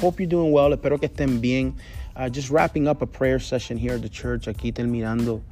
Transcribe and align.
hope 0.00 0.18
you're 0.18 0.26
doing 0.26 0.50
well. 0.50 0.72
Espero 0.72 0.98
que 0.98 1.08
estén 1.08 1.40
bien. 1.40 1.76
Uh, 2.16 2.28
just 2.28 2.50
wrapping 2.50 2.88
up 2.88 3.02
a 3.02 3.06
prayer 3.06 3.38
session 3.38 3.76
here 3.76 3.92
at 3.92 4.02
the 4.02 4.08
church. 4.08 4.46
Aquí 4.46 4.72
terminando 4.72 5.42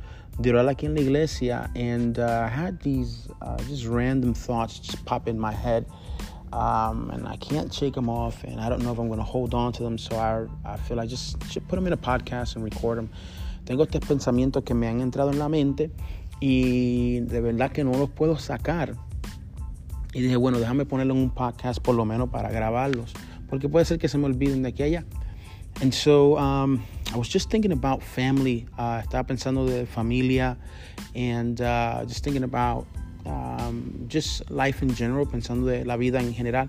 de 0.40 0.50
orar 0.50 0.68
aquí 0.68 0.84
en 0.84 0.94
la 0.94 1.02
iglesia. 1.02 1.70
And 1.76 2.18
uh, 2.18 2.46
I 2.46 2.48
had 2.48 2.80
these 2.80 3.28
uh, 3.42 3.58
just 3.68 3.86
random 3.86 4.32
thoughts 4.32 4.78
just 4.78 5.04
pop 5.04 5.28
in 5.28 5.38
my 5.38 5.52
head. 5.52 5.84
Um, 6.52 7.10
and 7.10 7.28
I 7.28 7.36
can't 7.36 7.72
shake 7.72 7.94
them 7.94 8.08
off. 8.08 8.42
And 8.44 8.58
I 8.58 8.70
don't 8.70 8.82
know 8.82 8.92
if 8.92 8.98
I'm 8.98 9.08
going 9.08 9.18
to 9.18 9.24
hold 9.24 9.52
on 9.52 9.72
to 9.74 9.82
them. 9.82 9.98
So 9.98 10.16
I, 10.16 10.46
I 10.64 10.78
feel 10.78 10.96
like 10.96 11.10
just 11.10 11.42
should 11.50 11.68
put 11.68 11.76
them 11.76 11.86
in 11.86 11.92
a 11.92 11.98
podcast 11.98 12.56
and 12.56 12.64
record 12.64 12.96
them. 12.96 13.10
Tengo 13.66 13.84
estos 13.84 14.00
pensamientos 14.00 14.64
que 14.64 14.74
me 14.74 14.86
han 14.86 15.02
entrado 15.02 15.30
en 15.30 15.38
la 15.38 15.50
mente 15.50 15.90
y 16.40 17.20
de 17.20 17.42
verdad 17.42 17.70
que 17.70 17.84
no 17.84 17.92
los 17.92 18.08
puedo 18.08 18.38
sacar. 18.38 18.94
Y 20.14 20.22
dije, 20.22 20.36
bueno, 20.36 20.58
déjame 20.58 20.86
ponerlo 20.86 21.12
en 21.12 21.20
un 21.20 21.30
podcast 21.30 21.80
por 21.80 21.94
lo 21.94 22.06
menos 22.06 22.30
para 22.30 22.50
grabarlos, 22.50 23.12
porque 23.48 23.68
puede 23.68 23.84
ser 23.84 23.98
que 23.98 24.08
se 24.08 24.18
me 24.18 24.26
olviden 24.26 24.62
de 24.62 24.68
aquí. 24.68 25.04
And 25.80 25.92
so 25.92 26.36
um, 26.36 26.82
I 27.12 27.16
was 27.16 27.28
just 27.28 27.50
thinking 27.50 27.72
about 27.72 28.02
family. 28.02 28.66
Uh, 28.76 29.02
estaba 29.02 29.26
pensando 29.26 29.66
de 29.68 29.86
familia 29.86 30.56
and 31.14 31.60
uh, 31.60 32.04
just 32.04 32.24
thinking 32.24 32.42
about 32.42 32.86
um, 33.24 34.06
just 34.08 34.50
life 34.50 34.82
in 34.82 34.92
general, 34.94 35.24
pensando 35.24 35.66
de 35.66 35.84
la 35.84 35.96
vida 35.96 36.18
en 36.18 36.32
general. 36.32 36.68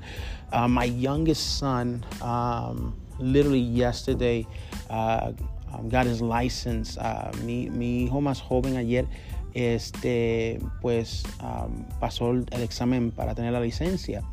Uh, 0.52 0.68
my 0.68 0.86
youngest 0.86 1.58
son, 1.58 2.06
um, 2.22 2.94
literally 3.18 3.60
yesterday, 3.60 4.46
uh, 4.90 5.32
um, 5.74 5.90
got 5.90 6.06
his 6.06 6.22
license. 6.22 6.98
Uh, 6.98 7.32
mi, 7.44 7.70
mi 7.70 8.08
hijo 8.08 8.22
más 8.22 8.40
joven 8.40 8.78
ayer 8.78 9.08
este, 9.54 10.60
pues 10.82 11.24
um, 11.42 11.86
pasó 12.00 12.32
el 12.32 12.62
examen 12.62 13.12
para 13.12 13.36
tener 13.36 13.54
la 13.54 13.60
licencia. 13.60 14.24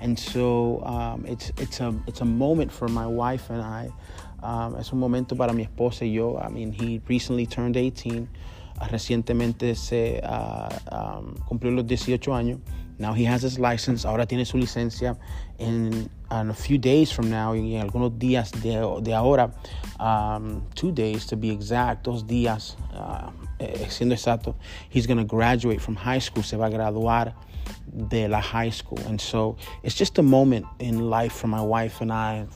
And 0.00 0.18
so 0.18 0.82
um, 0.84 1.24
it's, 1.26 1.52
it's, 1.58 1.80
a, 1.80 1.94
it's 2.06 2.20
a 2.20 2.24
moment 2.24 2.72
for 2.72 2.88
my 2.88 3.06
wife 3.06 3.50
and 3.50 3.60
I. 3.60 3.90
Um, 4.42 4.76
es 4.76 4.92
un 4.92 4.98
momento 4.98 5.36
para 5.36 5.52
mi 5.52 5.64
esposa 5.66 6.02
y 6.02 6.14
yo. 6.14 6.38
I 6.38 6.48
mean, 6.48 6.72
he 6.72 7.00
recently 7.08 7.46
turned 7.46 7.76
18. 7.76 8.28
Uh, 8.80 8.84
recientemente 8.86 9.76
se 9.76 10.20
uh, 10.22 10.68
um, 10.90 11.34
cumplió 11.46 11.74
los 11.74 11.86
18 11.86 12.32
años. 12.32 12.58
Now 12.98 13.14
he 13.14 13.24
has 13.24 13.42
his 13.42 13.58
license. 13.58 14.04
Ahora 14.04 14.26
tiene 14.26 14.44
su 14.46 14.58
licencia. 14.58 15.16
In, 15.58 16.08
in 16.30 16.50
a 16.50 16.54
few 16.54 16.78
days 16.78 17.10
from 17.10 17.30
now, 17.30 17.54
en 17.54 17.80
algunos 17.80 18.18
días 18.18 18.50
de, 18.62 19.02
de 19.02 19.14
ahora, 19.14 19.52
um, 19.98 20.62
two 20.74 20.92
days 20.92 21.26
to 21.26 21.36
be 21.36 21.50
exact, 21.50 22.04
dos 22.04 22.24
días, 22.24 22.76
uh, 22.94 23.30
eh, 23.58 23.86
siendo 23.88 24.14
exacto, 24.14 24.54
he's 24.90 25.06
going 25.06 25.18
to 25.18 25.24
graduate 25.24 25.80
from 25.80 25.96
high 25.96 26.18
school. 26.18 26.42
Se 26.42 26.56
va 26.56 26.66
a 26.66 26.70
graduar 26.70 27.34
de 28.08 28.28
la 28.28 28.40
high 28.40 28.70
school. 28.70 28.98
And 29.06 29.20
so 29.20 29.56
it's 29.82 29.94
just 29.94 30.18
a 30.18 30.22
moment 30.22 30.66
in 30.78 31.10
life 31.10 31.32
for 31.32 31.46
my 31.46 31.60
wife 31.60 32.00
and 32.00 32.12
I, 32.12 32.46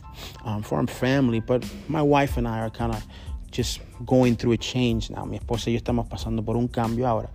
um, 0.45 0.63
for 0.63 0.79
our 0.79 0.87
family. 0.87 1.41
But 1.41 1.65
my 1.89 2.03
wife 2.03 2.37
and 2.37 2.47
I 2.47 2.61
are 2.61 2.71
kind 2.71 2.95
of 2.95 3.05
just 3.51 3.81
going 4.05 4.37
through 4.37 4.53
a 4.53 4.57
change 4.57 5.11
now. 5.11 5.25
Mi 5.25 5.39
esposa 5.39 5.67
y 5.67 5.73
yo 5.73 5.81
estamos 5.81 6.09
pasando 6.09 6.45
por 6.45 6.57
un 6.57 6.69
cambio 6.69 7.07
ahora. 7.07 7.31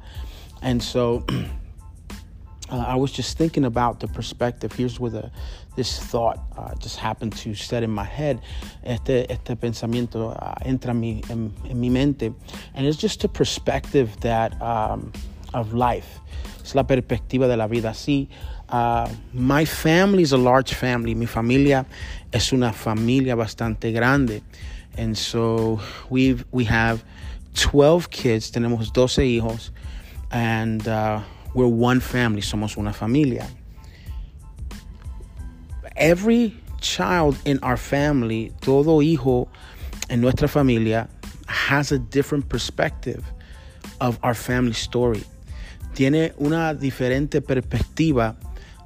And 0.61 0.83
so 0.83 1.25
uh, 2.71 2.77
I 2.77 2.95
was 2.95 3.11
just 3.11 3.37
thinking 3.37 3.65
about 3.65 3.99
the 3.99 4.07
perspective. 4.07 4.73
Here's 4.73 4.99
where 4.99 5.11
the, 5.11 5.31
this 5.75 5.97
thought 5.99 6.39
uh, 6.57 6.75
just 6.75 6.97
happened 6.97 7.35
to 7.37 7.55
set 7.55 7.83
in 7.83 7.89
my 7.89 8.03
head. 8.03 8.41
Este, 8.83 9.25
este 9.29 9.55
pensamiento 9.55 10.35
uh, 10.37 10.55
entra 10.65 10.89
en 10.89 10.99
mi, 10.99 11.21
en, 11.29 11.53
en, 11.69 11.79
mi 11.79 11.89
mente. 11.89 12.33
And 12.75 12.85
it's 12.85 12.97
just 12.97 13.23
a 13.23 13.29
perspective 13.29 14.19
that 14.19 14.61
um, 14.61 15.13
of 15.53 15.73
life. 15.73 16.19
Es 16.69 16.75
la 16.75 16.85
perspectiva 16.85 17.47
de 17.47 17.57
la 17.57 17.65
vida. 17.65 17.95
Sí, 17.95 18.29
uh, 18.71 19.09
my 19.33 19.65
family 19.65 20.21
is 20.21 20.33
a 20.33 20.37
large 20.37 20.75
family. 20.75 21.15
Mi 21.15 21.25
familia 21.25 21.87
es 22.31 22.53
una 22.53 22.71
familia 22.73 23.35
bastante 23.35 23.91
grande. 23.91 24.43
And 24.95 25.17
so 25.17 25.79
we've, 26.11 26.45
we 26.51 26.65
have 26.65 27.03
12 27.55 28.11
kids. 28.11 28.51
Tenemos 28.51 28.93
12 28.93 29.23
hijos. 29.23 29.71
And 30.29 30.87
uh, 30.87 31.21
we're 31.55 31.65
one 31.65 31.99
family, 32.01 32.41
somos 32.41 32.77
una 32.77 32.93
familia. 32.93 33.47
Every 35.95 36.55
child 36.81 37.35
in 37.45 37.57
our 37.63 37.77
family, 37.77 38.53
todo 38.61 38.99
hijo 39.01 39.47
en 40.07 40.21
nuestra 40.21 40.47
familia, 40.47 41.09
has 41.47 41.91
a 41.91 41.97
different 41.97 42.47
perspective 42.47 43.25
of 43.99 44.19
our 44.21 44.35
family 44.35 44.73
story. 44.73 45.23
Tiene 45.93 46.33
una 46.37 46.73
diferente 46.73 47.41
perspectiva 47.41 48.35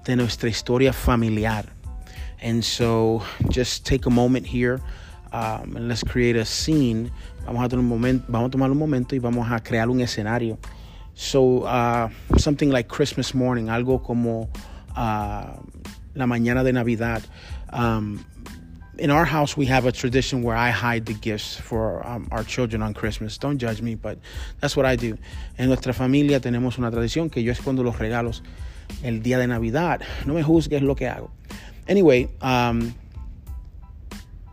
de 0.06 0.16
nuestra 0.16 0.50
historia 0.50 0.94
familiar. 0.94 1.66
And 2.42 2.64
so 2.64 3.24
just 3.50 3.86
take 3.86 4.06
a 4.06 4.10
moment 4.10 4.46
here 4.46 4.82
um, 5.32 5.76
and 5.76 5.88
let's 5.88 6.04
create 6.04 6.36
a 6.36 6.46
scene. 6.46 7.12
Vamos 7.46 7.66
a, 7.66 7.70
tomar 7.70 8.72
un 8.72 8.78
momento 8.78 9.16
y 9.16 9.20
vamos 9.20 9.52
a 9.52 9.60
crear 9.60 9.90
un 9.90 10.02
escenario. 10.02 10.58
So, 11.16 11.64
uh, 11.64 12.10
something 12.38 12.72
like 12.72 12.88
Christmas 12.88 13.34
morning, 13.34 13.68
algo 13.68 14.04
como 14.04 14.50
uh, 14.96 15.58
la 16.16 16.26
mañana 16.26 16.64
de 16.64 16.74
Navidad. 16.74 17.24
Um, 17.72 18.24
in 18.98 19.10
our 19.10 19.26
house, 19.26 19.58
we 19.58 19.66
have 19.66 19.86
a 19.86 19.92
tradition 19.92 20.44
where 20.44 20.56
I 20.56 20.70
hide 20.70 21.06
the 21.06 21.14
gifts 21.14 21.56
for 21.56 22.06
um, 22.06 22.28
our 22.32 22.44
children 22.44 22.82
on 22.82 22.94
Christmas. 22.94 23.38
Don't 23.38 23.58
judge 23.58 23.82
me, 23.82 23.96
but 23.96 24.20
that's 24.60 24.78
what 24.78 24.86
I 24.86 24.96
do. 24.96 25.18
En 25.58 25.70
nuestra 25.70 25.94
familia 25.94 26.40
tenemos 26.40 26.78
una 26.78 26.92
tradición 26.92 27.32
que 27.32 27.42
yo 27.42 27.52
escondo 27.52 27.84
los 27.84 27.98
regalos 27.98 28.42
el 29.04 29.22
día 29.22 29.38
de 29.38 29.48
Navidad. 29.48 30.04
No 30.26 30.36
me 30.36 30.44
juzgues 30.44 30.82
lo 30.82 30.96
que 30.96 31.08
hago. 31.08 31.32
Anyway, 31.88 32.30
um, 32.42 32.94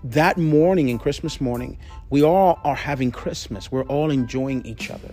that 0.03 0.39
morning, 0.39 0.89
in 0.89 0.99
Christmas 0.99 1.41
morning, 1.41 1.79
we 2.09 2.23
all 2.23 2.59
are 2.65 2.75
having 2.75 3.11
Christmas. 3.11 3.71
We're 3.71 3.85
all 3.85 4.11
enjoying 4.11 4.65
each 4.65 4.91
other. 4.91 5.13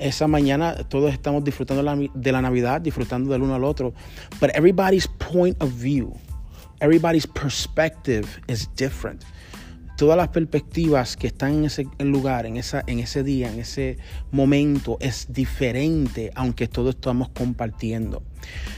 esa 0.00 0.26
mañana 0.26 0.82
todos 0.88 1.12
estamos 1.12 1.44
disfrutando 1.44 1.82
de 2.14 2.32
la 2.32 2.40
Navidad, 2.40 2.80
disfrutando 2.80 3.30
del 3.30 3.42
uno 3.42 3.54
al 3.54 3.64
otro. 3.64 3.92
But 4.40 4.50
everybody's 4.54 5.06
point 5.06 5.60
of 5.60 5.70
view, 5.70 6.16
everybody's 6.80 7.26
perspective 7.26 8.40
is 8.48 8.68
different. 8.76 9.24
Todas 9.96 10.16
las 10.16 10.28
perspectivas 10.28 11.14
que 11.14 11.26
están 11.26 11.52
en 11.56 11.64
ese 11.66 11.86
lugar, 11.98 12.46
en, 12.46 12.56
esa, 12.56 12.82
en 12.86 13.00
ese 13.00 13.22
día, 13.22 13.52
en 13.52 13.60
ese 13.60 13.98
momento, 14.30 14.96
es 14.98 15.26
diferente, 15.28 16.30
aunque 16.34 16.68
todos 16.68 16.94
estamos 16.94 17.28
compartiendo. 17.30 18.22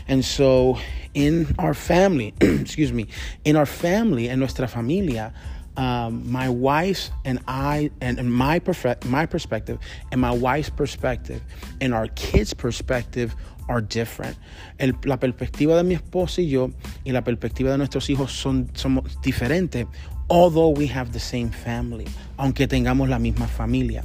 And 0.09 0.25
so, 0.25 0.77
in 1.15 1.47
our 1.59 1.75
family, 1.75 2.35
excuse 2.41 2.93
me, 2.93 3.07
in 3.45 3.57
our 3.57 3.67
family, 3.67 4.29
en 4.29 4.41
nuestra 4.41 4.67
familia, 4.67 5.33
um, 5.77 6.31
my 6.31 6.49
wife 6.49 7.11
and 7.25 7.41
I, 7.49 7.91
and, 8.01 8.19
and 8.19 8.33
my, 8.33 8.61
perfe- 8.61 9.05
my 9.05 9.27
perspective, 9.27 9.79
and 10.11 10.21
my 10.21 10.31
wife's 10.31 10.71
perspective, 10.71 11.43
and 11.81 11.95
our 11.95 12.09
kids' 12.09 12.55
perspective 12.55 13.35
are 13.69 13.81
different. 13.81 14.37
El, 14.79 14.93
la 15.05 15.17
perspectiva 15.17 15.77
de 15.77 15.85
mi 15.85 15.95
esposa 15.95 16.43
y 16.43 16.51
yo 16.51 16.73
y 17.07 17.13
la 17.13 17.23
perspectiva 17.23 17.71
de 17.71 17.79
nuestros 17.79 18.09
hijos 18.11 18.33
son 18.33 18.69
somos 18.75 19.21
diferentes, 19.23 19.87
although 20.29 20.71
we 20.71 20.87
have 20.87 21.13
the 21.13 21.21
same 21.21 21.51
family, 21.51 22.07
aunque 22.39 22.67
tengamos 22.67 23.09
la 23.09 23.19
misma 23.19 23.47
familia. 23.47 24.03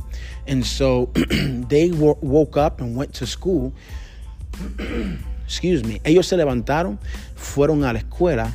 And 0.47 0.65
so 0.65 1.09
they 1.69 1.91
woke 1.91 2.57
up 2.57 2.81
and 2.81 2.95
went 2.95 3.13
to 3.15 3.25
school. 3.25 3.73
Excuse 5.45 5.83
me. 5.83 6.01
Ellos 6.03 6.27
se 6.27 6.35
levantaron, 6.35 6.99
fueron 7.35 7.83
a 7.83 7.93
la 7.93 7.99
escuela. 7.99 8.51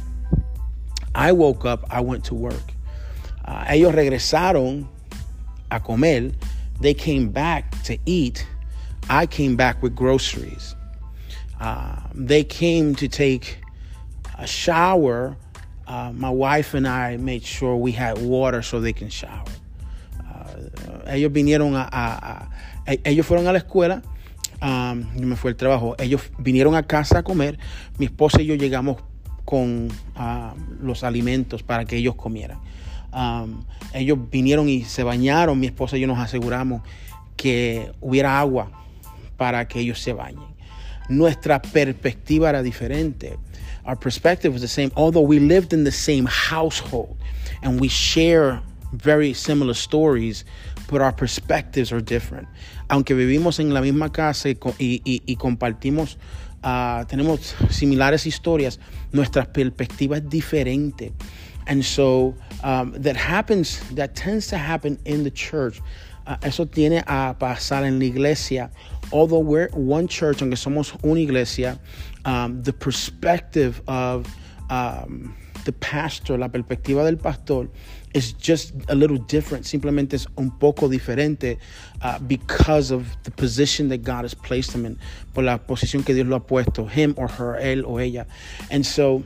I 1.15 1.33
woke 1.33 1.65
up, 1.65 1.85
I 1.91 2.01
went 2.01 2.25
to 2.25 2.35
work. 2.35 2.73
Uh, 3.53 3.65
ellos 3.69 3.95
regresaron 3.95 4.89
a 5.71 5.79
comer. 5.79 6.33
They 6.81 6.95
came 6.95 7.29
back 7.29 7.83
to 7.83 7.99
eat. 8.07 8.47
I 9.11 9.27
came 9.27 9.57
back 9.57 9.83
with 9.83 9.95
groceries. 9.95 10.75
Uh, 11.61 12.01
they 12.15 12.45
came 12.45 12.95
to 12.95 13.09
take 13.09 13.59
a 14.39 14.47
shower. 14.47 15.37
Uh, 15.87 16.13
my 16.15 16.31
wife 16.31 16.73
and 16.73 16.89
I 16.89 17.19
made 17.19 17.45
sure 17.45 17.77
we 17.77 17.93
had 17.93 18.23
water 18.23 18.63
so 18.63 18.81
they 18.81 18.95
can 18.95 19.11
shower. 19.11 19.45
Ellos 21.07 21.31
vinieron 21.31 21.75
a, 21.75 21.89
a, 21.93 22.49
ellos 23.05 23.27
fueron 23.27 23.47
a 23.49 23.53
la 23.53 23.59
escuela. 23.59 24.03
Yo 24.63 25.27
me 25.27 25.37
fui 25.37 25.51
al 25.51 25.57
trabajo. 25.57 25.95
Ellos 25.99 26.23
vinieron 26.39 26.75
a 26.75 26.85
casa 26.85 27.19
a 27.19 27.23
comer. 27.23 27.59
Mi 27.99 28.07
esposa 28.07 28.41
y 28.41 28.47
yo 28.47 28.55
llegamos 28.55 28.97
con 29.45 29.89
los 30.81 31.05
alimentos 31.05 31.63
para 31.63 31.85
que 31.85 31.97
ellos 31.97 32.15
comieran. 32.15 32.59
Um, 33.13 33.65
ellos 33.93 34.19
vinieron 34.31 34.69
y 34.69 34.85
se 34.85 35.03
bañaron, 35.03 35.59
mi 35.59 35.67
esposa 35.67 35.97
y 35.97 36.01
yo 36.01 36.07
nos 36.07 36.19
aseguramos 36.19 36.83
que 37.37 37.93
hubiera 38.01 38.39
agua 38.39 38.71
para 39.37 39.67
que 39.69 39.81
ellos 39.81 40.01
se 40.01 40.13
bañen. 40.13 40.53
Nuestra 41.09 41.61
perspectiva 41.61 42.49
era 42.49 42.63
diferente. 42.63 43.37
Our 43.85 43.97
perspective 43.97 44.53
was 44.53 44.63
the 44.63 44.69
same, 44.69 44.93
although 44.95 45.27
we 45.27 45.41
lived 45.41 45.73
in 45.73 45.85
the 45.85 45.91
same 45.91 46.27
household 46.27 47.17
and 47.63 47.81
we 47.81 47.89
share 47.89 48.63
very 48.93 49.35
similar 49.35 49.75
stories, 49.75 50.45
but 50.89 51.01
our 51.01 51.13
perspectives 51.13 51.93
are 51.93 52.01
different. 52.01 52.49
Aunque 52.89 53.15
vivimos 53.15 53.59
en 53.59 53.75
la 53.75 53.81
misma 53.81 54.13
casa 54.13 54.49
y, 54.51 55.37
compartimos, 55.37 56.19
uh, 56.63 57.05
tenemos 57.07 57.55
similares 57.71 58.27
historias, 58.27 58.79
nuestra 59.11 59.53
perspectiva 59.53 60.19
es 60.19 60.29
diferente. 60.29 61.13
And 61.67 61.85
so 61.85 62.35
um, 62.63 62.93
that 62.93 63.17
happens, 63.17 63.81
that 63.91 64.15
tends 64.15 64.49
to 64.49 64.59
happen 64.59 64.99
in 65.05 65.25
the 65.25 65.31
church. 65.31 65.81
Uh, 66.27 66.37
eso 66.43 66.65
tiene 66.65 67.03
a 67.07 67.35
pasar 67.39 67.85
en 67.85 67.99
la 67.99 68.07
iglesia. 68.07 68.71
Although 69.13 69.41
we're 69.41 69.69
one 69.69 70.09
church, 70.09 70.41
aunque 70.41 70.57
somos 70.57 70.97
una 71.05 71.21
iglesia, 71.21 71.79
um, 72.25 72.63
the 72.63 72.73
perspective 72.73 73.83
of 73.89 74.27
um, 74.71 75.35
the 75.65 75.73
pastor, 75.73 76.39
la 76.39 76.49
perspectiva 76.49 77.05
del 77.05 77.17
pastor, 77.17 77.69
is 78.15 78.33
just 78.35 78.73
a 78.89 78.95
little 78.95 79.19
different. 79.19 79.65
Simplemente 79.65 80.15
es 80.15 80.27
un 80.37 80.51
poco 80.51 80.89
diferente 80.89 81.59
uh, 82.03 82.19
because 82.21 82.91
of 82.91 83.07
the 83.25 83.31
position 83.31 83.89
that 83.89 83.99
God 83.99 84.25
has 84.25 84.35
placed 84.35 84.73
him 84.73 84.85
in, 84.87 84.99
por 85.35 85.43
la 85.43 85.59
posición 85.59 86.05
que 86.05 86.15
Dios 86.15 86.27
lo 86.27 86.39
ha 86.39 86.41
puesto, 86.41 86.89
him 86.89 87.15
or 87.17 87.29
her, 87.29 87.59
él 87.61 87.85
o 87.85 87.99
ella. 87.99 88.27
And 88.71 88.85
so, 88.85 89.23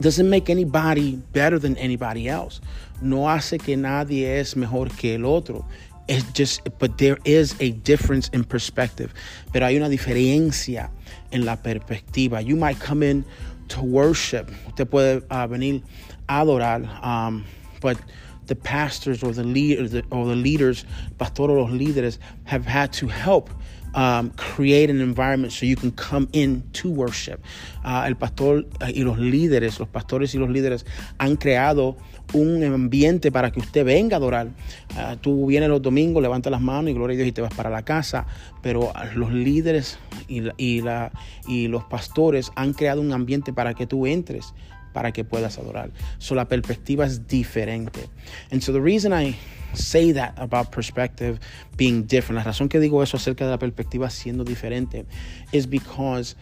doesn't 0.00 0.28
make 0.28 0.50
anybody 0.50 1.16
better 1.32 1.58
than 1.58 1.76
anybody 1.76 2.28
else. 2.28 2.60
No 3.02 3.28
hace 3.28 3.58
que 3.58 3.76
nadie 3.76 4.38
es 4.38 4.56
mejor 4.56 4.88
que 4.96 5.14
el 5.14 5.26
otro. 5.26 5.64
It's 6.08 6.24
just, 6.32 6.62
but 6.78 6.98
there 6.98 7.18
is 7.24 7.54
a 7.60 7.70
difference 7.70 8.28
in 8.28 8.44
perspective. 8.44 9.12
Pero 9.52 9.66
hay 9.66 9.76
una 9.76 9.88
diferencia 9.88 10.90
en 11.32 11.44
la 11.44 11.56
perspectiva. 11.56 12.44
You 12.44 12.56
might 12.56 12.80
come 12.80 13.02
in 13.02 13.24
to 13.68 13.82
worship. 13.82 14.50
Usted 14.66 14.90
puede 14.90 15.22
uh, 15.30 15.46
venir 15.46 15.82
a 16.28 16.44
adorar, 16.44 17.04
um, 17.04 17.44
but 17.80 17.96
the 18.46 18.56
pastors 18.56 19.22
or 19.22 19.32
the 19.32 19.44
leaders 19.44 19.94
or 20.10 20.26
the 20.26 20.34
leaders, 20.34 20.84
pastor 21.18 21.42
or 21.42 21.62
los 21.62 21.70
líderes, 21.70 22.18
have 22.44 22.66
had 22.66 22.92
to 22.94 23.06
help 23.06 23.48
um, 23.94 24.30
create 24.30 24.90
an 24.90 25.00
environment 25.00 25.52
so 25.52 25.66
you 25.66 25.76
can 25.76 25.92
come 25.92 26.28
in 26.32 26.62
to 26.72 26.90
worship. 26.90 27.40
Uh, 27.84 28.04
el 28.06 28.16
pastor 28.16 28.66
uh, 28.80 28.86
y 28.92 29.02
los 29.02 29.18
líderes, 29.18 29.78
los 29.78 29.88
pastores 29.88 30.34
y 30.34 30.38
los 30.38 30.50
líderes 30.50 30.86
han 31.18 31.36
creado 31.36 31.96
un 32.32 32.62
ambiente 32.62 33.32
para 33.32 33.50
que 33.50 33.60
usted 33.60 33.84
venga 33.84 34.16
a 34.16 34.18
adorar. 34.18 34.48
Uh, 34.94 35.16
tú 35.16 35.46
vienes 35.46 35.68
los 35.68 35.82
domingos, 35.82 36.22
levantas 36.22 36.50
las 36.50 36.60
manos 36.60 36.90
y 36.90 36.94
gloria 36.94 37.14
a 37.14 37.18
Dios 37.18 37.28
y 37.28 37.32
te 37.32 37.40
vas 37.40 37.54
para 37.54 37.70
la 37.70 37.82
casa, 37.82 38.26
pero 38.62 38.92
los 39.14 39.32
líderes 39.32 39.98
y, 40.28 40.42
y, 40.56 40.82
la, 40.82 41.10
y 41.46 41.68
los 41.68 41.84
pastores 41.84 42.52
han 42.54 42.72
creado 42.72 43.00
un 43.00 43.12
ambiente 43.12 43.52
para 43.52 43.74
que 43.74 43.86
tú 43.86 44.06
entres 44.06 44.54
para 44.92 45.12
que 45.12 45.24
puedas 45.24 45.58
adorar. 45.58 45.90
So 46.18 46.34
la 46.34 46.46
perspectiva 46.46 47.04
es 47.04 47.26
diferente. 47.26 48.08
And 48.50 48.62
so 48.62 48.72
the 48.72 48.80
reason 48.80 49.12
I 49.12 49.36
say 49.74 50.12
that 50.12 50.34
about 50.36 50.72
perspective 50.72 51.38
being 51.76 52.04
different, 52.04 52.38
la 52.38 52.44
razón 52.44 52.68
que 52.68 52.80
digo 52.80 53.02
eso 53.02 53.16
acerca 53.16 53.44
de 53.44 53.50
la 53.50 53.58
perspectiva 53.58 54.10
siendo 54.10 54.44
diferente 54.44 55.06
is 55.52 55.66
because 55.66 56.34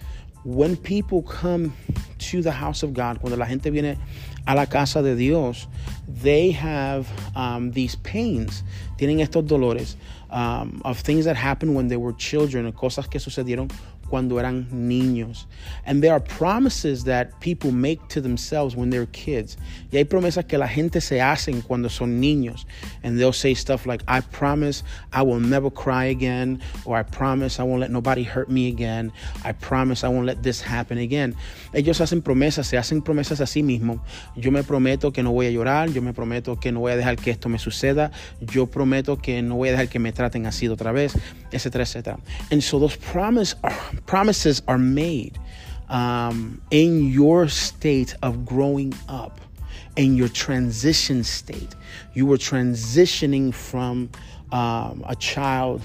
when 0.45 0.77
people 0.77 1.23
come 1.23 1.73
to 2.19 2.43
the 2.43 2.53
house 2.53 2.83
of 2.83 2.95
God, 2.95 3.21
cuando 3.21 3.37
la 3.37 3.47
gente 3.47 3.71
viene 3.71 3.99
a 4.47 4.55
la 4.55 4.67
casa 4.67 5.03
de 5.03 5.15
Dios, 5.15 5.69
they 6.07 6.51
have 6.53 7.07
um, 7.37 7.71
these 7.73 7.97
pains, 7.97 8.65
tienen 8.97 9.21
estos 9.21 9.47
dolores 9.47 9.97
um, 10.31 10.81
of 10.85 10.99
things 11.01 11.25
that 11.25 11.37
happened 11.37 11.75
when 11.75 11.89
they 11.89 11.97
were 11.97 12.13
children, 12.15 12.71
cosas 12.73 13.09
que 13.09 13.21
sucedieron 13.21 13.71
cuando 14.09 14.39
eran 14.39 14.67
niños. 14.73 15.47
And 15.85 16.03
there 16.03 16.13
are 16.13 16.21
promises 16.21 17.05
that 17.05 17.39
people 17.41 17.73
make 17.73 18.09
to 18.09 18.21
themselves 18.21 18.77
when 18.77 18.91
they're 18.91 19.07
kids. 19.07 19.57
Y 19.93 19.99
hay 19.99 20.05
promesas 20.05 20.47
que 20.47 20.59
la 20.59 20.69
gente 20.69 21.01
se 21.01 21.21
hacen 21.21 21.63
cuando 21.63 21.89
son 21.89 22.21
niños. 22.21 22.65
And 23.03 23.19
they'll 23.19 23.33
say 23.33 23.55
stuff 23.55 23.87
like, 23.87 24.03
I 24.09 24.21
promise 24.21 24.83
I 25.13 25.23
will 25.23 25.41
never 25.41 25.71
cry 25.71 26.07
again. 26.07 26.61
Or 26.85 26.97
I 26.97 27.03
promise 27.03 27.61
I 27.61 27.65
won't 27.65 27.81
let 27.81 27.91
nobody 27.91 28.23
hurt 28.23 28.49
me 28.49 28.69
again. 28.69 29.13
I 29.45 29.53
promise 29.53 30.05
I 30.05 30.09
won't 30.09 30.27
let 30.27 30.43
this 30.43 30.61
happen 30.61 30.99
again. 30.99 31.35
Ellos 31.73 32.01
hacen 32.01 32.23
promesas, 32.23 32.67
se 32.67 32.77
hacen 32.77 33.03
promesas 33.03 33.41
a 33.41 33.47
sí 33.47 33.63
mismos. 33.63 34.01
Yo 34.37 34.51
me 34.51 34.63
prometo 34.63 35.13
que 35.13 35.23
no 35.23 35.33
voy 35.33 35.47
a 35.47 35.51
llorar. 35.51 35.91
Yo 35.91 36.03
me 36.03 36.13
prometo 36.13 36.59
que 36.59 36.73
no 36.73 36.81
voy 36.81 36.93
a 36.93 36.97
dejar 36.97 37.17
que 37.17 37.31
esto 37.31 37.49
me 37.49 37.59
suceda. 37.59 38.11
Yo 38.41 38.67
prometo 38.67 39.19
que 39.19 39.43
no 39.43 39.57
voy 39.57 39.69
a 39.69 39.73
dejar 39.73 39.89
que 39.89 39.99
me 39.99 40.13
traten 40.13 40.47
así 40.47 40.69
otra 40.69 40.93
vez, 40.93 41.15
etcétera. 41.53 42.19
And 42.51 42.63
so 42.63 42.79
those 42.79 42.97
promises 42.97 43.57
are 43.63 43.77
promises 44.07 44.63
are 44.67 44.79
made 44.79 45.39
um, 45.89 46.61
in 46.71 47.11
your 47.11 47.49
state 47.49 48.15
of 48.23 48.45
growing 48.45 48.95
up, 49.09 49.41
in 49.97 50.17
your 50.17 50.29
transition 50.29 51.25
state. 51.25 51.75
You 52.15 52.27
were 52.27 52.39
transitioning 52.39 53.53
from 53.53 54.11
um, 54.53 55.05
a 55.07 55.17
child 55.19 55.83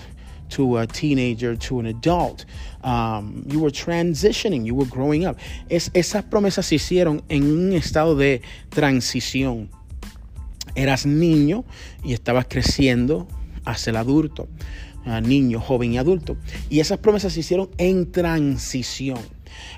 to 0.49 0.77
a 0.77 0.87
teenager 0.87 1.55
to 1.55 1.79
an 1.79 1.87
adult. 1.87 2.45
Um, 2.83 3.43
you 3.47 3.59
were 3.59 3.71
transitioning, 3.71 4.65
you 4.65 4.75
were 4.75 4.85
growing 4.85 5.25
up. 5.25 5.37
Es, 5.69 5.89
esas 5.93 6.23
promesas 6.23 6.65
se 6.65 6.75
hicieron 6.75 7.23
en 7.29 7.43
un 7.43 7.73
estado 7.73 8.15
de 8.15 8.41
transición. 8.69 9.69
Eras 10.75 11.05
niño 11.05 11.65
y 12.03 12.13
estabas 12.13 12.45
creciendo 12.47 13.27
hacia 13.65 13.91
el 13.91 13.97
adulto. 13.97 14.47
Uh, 15.05 15.19
niño, 15.19 15.59
joven 15.59 15.93
y 15.93 15.97
adulto. 15.97 16.37
Y 16.69 16.79
esas 16.79 16.99
promesas 16.99 17.33
se 17.33 17.41
hicieron 17.41 17.69
en 17.77 18.11
transición. 18.11 19.19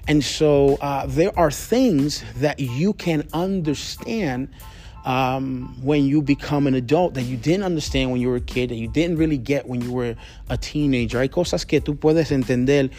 And 0.07 0.23
so 0.23 0.77
uh, 0.81 1.05
there 1.07 1.31
are 1.37 1.51
things 1.51 2.23
that 2.39 2.59
you 2.59 2.93
can 2.93 3.27
understand 3.33 4.49
um, 5.05 5.75
when 5.83 6.07
you 6.07 6.21
become 6.21 6.65
an 6.65 6.73
adult 6.73 7.13
that 7.13 7.23
you 7.23 7.37
didn't 7.37 7.63
understand 7.63 8.11
when 8.11 8.19
you 8.19 8.29
were 8.29 8.37
a 8.37 8.41
kid, 8.41 8.69
that 8.69 8.75
you 8.75 8.87
didn't 8.87 9.17
really 9.17 9.37
get 9.37 9.67
when 9.67 9.81
you 9.81 9.91
were 9.91 10.15
a 10.49 10.57
teenager. 10.57 11.19
Hay 11.19 11.29
cosas 11.29 11.65
que 11.65 11.79
tú 11.79 11.97
puedes 11.97 12.31
entender 12.31 12.89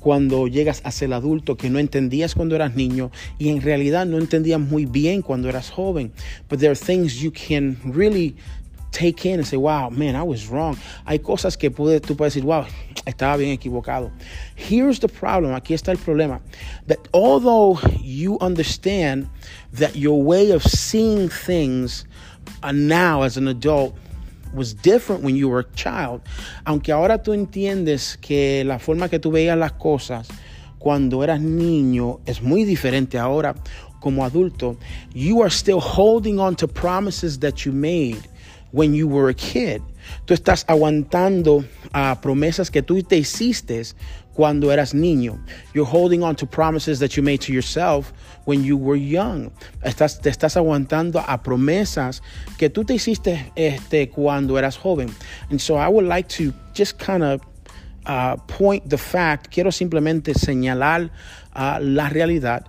cuando 0.00 0.48
llegas 0.48 0.80
a 0.84 0.90
ser 0.90 1.12
adulto 1.12 1.56
que 1.56 1.70
no 1.70 1.78
entendías 1.78 2.34
cuando 2.34 2.56
eras 2.56 2.74
niño 2.74 3.12
y 3.38 3.50
en 3.50 3.62
realidad 3.62 4.04
no 4.06 4.18
entendías 4.18 4.58
muy 4.58 4.86
bien 4.86 5.22
cuando 5.22 5.48
eras 5.48 5.70
joven. 5.70 6.12
But 6.48 6.58
there 6.58 6.72
are 6.72 6.76
things 6.76 7.22
you 7.22 7.30
can 7.30 7.78
really 7.84 8.34
take 8.92 9.26
in 9.26 9.40
and 9.40 9.46
say, 9.46 9.56
wow, 9.56 9.90
man, 9.90 10.14
I 10.14 10.22
was 10.22 10.48
wrong. 10.48 10.76
Hay 11.06 11.18
cosas 11.18 11.58
que 11.58 11.70
puede, 11.70 12.00
tú 12.00 12.16
puedes 12.16 12.34
decir, 12.34 12.44
wow, 12.44 12.66
estaba 13.06 13.38
bien 13.38 13.58
equivocado. 13.58 14.12
Here's 14.54 15.00
the 15.00 15.08
problem, 15.08 15.54
aquí 15.54 15.74
está 15.74 15.88
el 15.88 15.96
problema. 15.96 16.40
That 16.86 17.08
although 17.12 17.80
you 18.00 18.38
understand 18.40 19.28
that 19.72 19.96
your 19.96 20.22
way 20.22 20.50
of 20.52 20.62
seeing 20.62 21.28
things 21.28 22.04
uh, 22.62 22.72
now 22.72 23.22
as 23.22 23.36
an 23.36 23.48
adult 23.48 23.96
was 24.54 24.74
different 24.74 25.22
when 25.22 25.34
you 25.34 25.48
were 25.48 25.60
a 25.60 25.70
child, 25.74 26.20
aunque 26.66 26.92
ahora 26.92 27.18
tú 27.22 27.32
entiendes 27.32 28.20
que 28.20 28.64
la 28.64 28.78
forma 28.78 29.08
que 29.08 29.18
tú 29.18 29.32
veías 29.32 29.58
las 29.58 29.72
cosas 29.72 30.28
cuando 30.78 31.22
eras 31.22 31.40
niño 31.40 32.20
es 32.26 32.42
muy 32.42 32.64
diferente 32.64 33.18
ahora 33.18 33.54
como 34.00 34.24
adulto, 34.24 34.76
you 35.14 35.40
are 35.40 35.48
still 35.48 35.80
holding 35.80 36.38
on 36.38 36.56
to 36.56 36.66
promises 36.66 37.38
that 37.38 37.64
you 37.64 37.72
made 37.72 38.28
when 38.72 38.94
you 38.94 39.06
were 39.06 39.28
a 39.28 39.34
kid. 39.34 39.82
Tú 40.26 40.34
estás 40.34 40.64
aguantando 40.66 41.64
a 41.92 42.20
promesas 42.20 42.70
que 42.70 42.82
tú 42.82 43.02
te 43.06 43.18
hiciste 43.18 43.94
cuando 44.34 44.72
eras 44.72 44.94
niño. 44.94 45.38
You're 45.74 45.88
holding 45.88 46.22
on 46.22 46.36
to 46.36 46.46
promises 46.46 46.98
that 46.98 47.16
you 47.16 47.22
made 47.22 47.40
to 47.42 47.52
yourself 47.52 48.12
when 48.44 48.64
you 48.64 48.76
were 48.76 48.96
young. 48.96 49.52
Estás, 49.84 50.20
te 50.20 50.30
estás 50.30 50.56
aguantando 50.56 51.22
a 51.26 51.42
promesas 51.42 52.22
que 52.58 52.68
tú 52.68 52.84
te 52.84 52.94
hiciste 52.94 53.52
este, 53.56 54.08
cuando 54.08 54.56
eras 54.56 54.76
joven. 54.76 55.14
And 55.50 55.60
so 55.60 55.76
I 55.76 55.88
would 55.88 56.06
like 56.06 56.28
to 56.30 56.52
just 56.74 56.98
kind 56.98 57.22
of 57.22 57.42
uh, 58.06 58.36
point 58.48 58.88
the 58.88 58.98
fact, 58.98 59.50
quiero 59.50 59.70
simplemente 59.70 60.34
señalar 60.34 61.10
uh, 61.54 61.78
la 61.80 62.08
realidad 62.08 62.66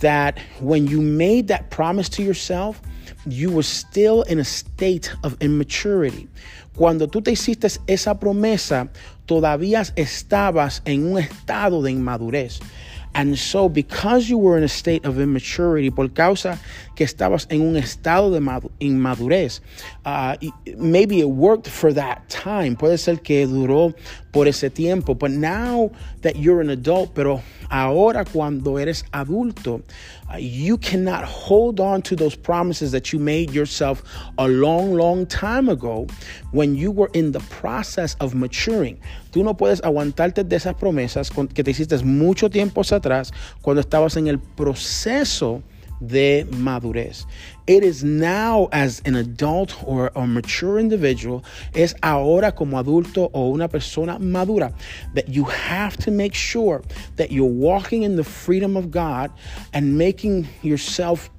that 0.00 0.38
when 0.60 0.86
you 0.86 1.00
made 1.00 1.48
that 1.48 1.70
promise 1.70 2.08
to 2.08 2.22
yourself, 2.22 2.82
you 3.26 3.50
were 3.50 3.62
still 3.62 4.22
in 4.22 4.38
a 4.38 4.44
state 4.44 5.12
of 5.22 5.36
immaturity. 5.40 6.28
Cuando 6.76 7.08
tú 7.08 7.22
te 7.22 7.32
hiciste 7.32 7.66
esa 7.86 8.18
promesa, 8.18 8.88
todavía 9.26 9.82
estabas 9.96 10.80
en 10.84 11.12
un 11.12 11.18
estado 11.18 11.82
de 11.82 11.90
inmadurez. 11.90 12.60
And 13.14 13.36
so, 13.36 13.68
because 13.68 14.28
you 14.28 14.38
were 14.38 14.56
in 14.56 14.62
a 14.62 14.68
state 14.68 15.04
of 15.04 15.18
immaturity, 15.18 15.90
por 15.90 16.08
causa 16.08 16.58
que 16.94 17.04
estabas 17.04 17.46
en 17.50 17.62
un 17.62 17.76
estado 17.76 18.30
de 18.30 18.38
inmadurez, 18.80 19.60
uh, 20.04 20.36
maybe 20.76 21.20
it 21.20 21.28
worked 21.28 21.68
for 21.68 21.92
that 21.92 22.28
time. 22.28 22.76
Puede 22.76 22.98
ser 22.98 23.16
que 23.16 23.46
duró 23.46 23.94
por 24.30 24.46
ese 24.46 24.70
tiempo. 24.70 25.14
But 25.14 25.32
now 25.32 25.90
that 26.22 26.36
you're 26.36 26.60
an 26.60 26.70
adult, 26.70 27.14
pero 27.14 27.42
ahora 27.70 28.24
cuando 28.24 28.78
eres 28.78 29.04
adulto, 29.12 29.82
uh, 30.32 30.36
you 30.38 30.78
cannot 30.78 31.24
hold 31.24 31.80
on 31.80 32.02
to 32.02 32.16
those 32.16 32.36
promises 32.36 32.90
that 32.92 33.12
you 33.12 33.18
made 33.18 33.52
yourself 33.52 34.02
a 34.38 34.48
long, 34.48 34.94
long 34.94 35.26
time 35.26 35.68
ago 35.68 36.06
when 36.52 36.74
you 36.74 36.90
were 36.90 37.10
in 37.12 37.32
the 37.32 37.40
process 37.60 38.16
of 38.20 38.34
maturing. 38.34 38.98
Tú 39.32 39.44
no 39.44 39.54
puedes 39.54 39.80
aguantarte 39.82 40.44
de 40.44 40.56
esas 40.56 40.74
promesas 40.74 41.30
que 41.30 41.62
te 41.62 41.70
hiciste 41.70 42.02
mucho 42.04 42.48
tiempo 42.48 42.82
atrás 42.92 43.32
cuando 43.62 43.80
estabas 43.80 44.16
en 44.16 44.28
el 44.28 44.38
proceso 44.38 45.62
de 46.04 46.44
madurez. 46.44 47.26
It 47.66 47.82
is 47.82 48.02
now 48.02 48.68
as 48.72 49.02
an 49.04 49.14
adult 49.14 49.76
or 49.84 50.10
a 50.16 50.26
mature 50.26 50.78
individual, 50.78 51.44
es 51.74 51.94
ahora 52.02 52.52
como 52.52 52.82
adulto 52.82 53.30
o 53.34 53.52
una 53.52 53.68
persona 53.68 54.18
madura, 54.18 54.72
that 55.14 55.28
you 55.28 55.44
have 55.44 55.96
to 55.98 56.10
make 56.10 56.34
sure 56.34 56.82
that 57.16 57.30
you're 57.30 57.44
walking 57.44 58.02
in 58.02 58.16
the 58.16 58.24
freedom 58.24 58.76
of 58.76 58.90
God 58.90 59.30
and 59.72 59.98
making 59.98 60.48
yourself 60.62 61.30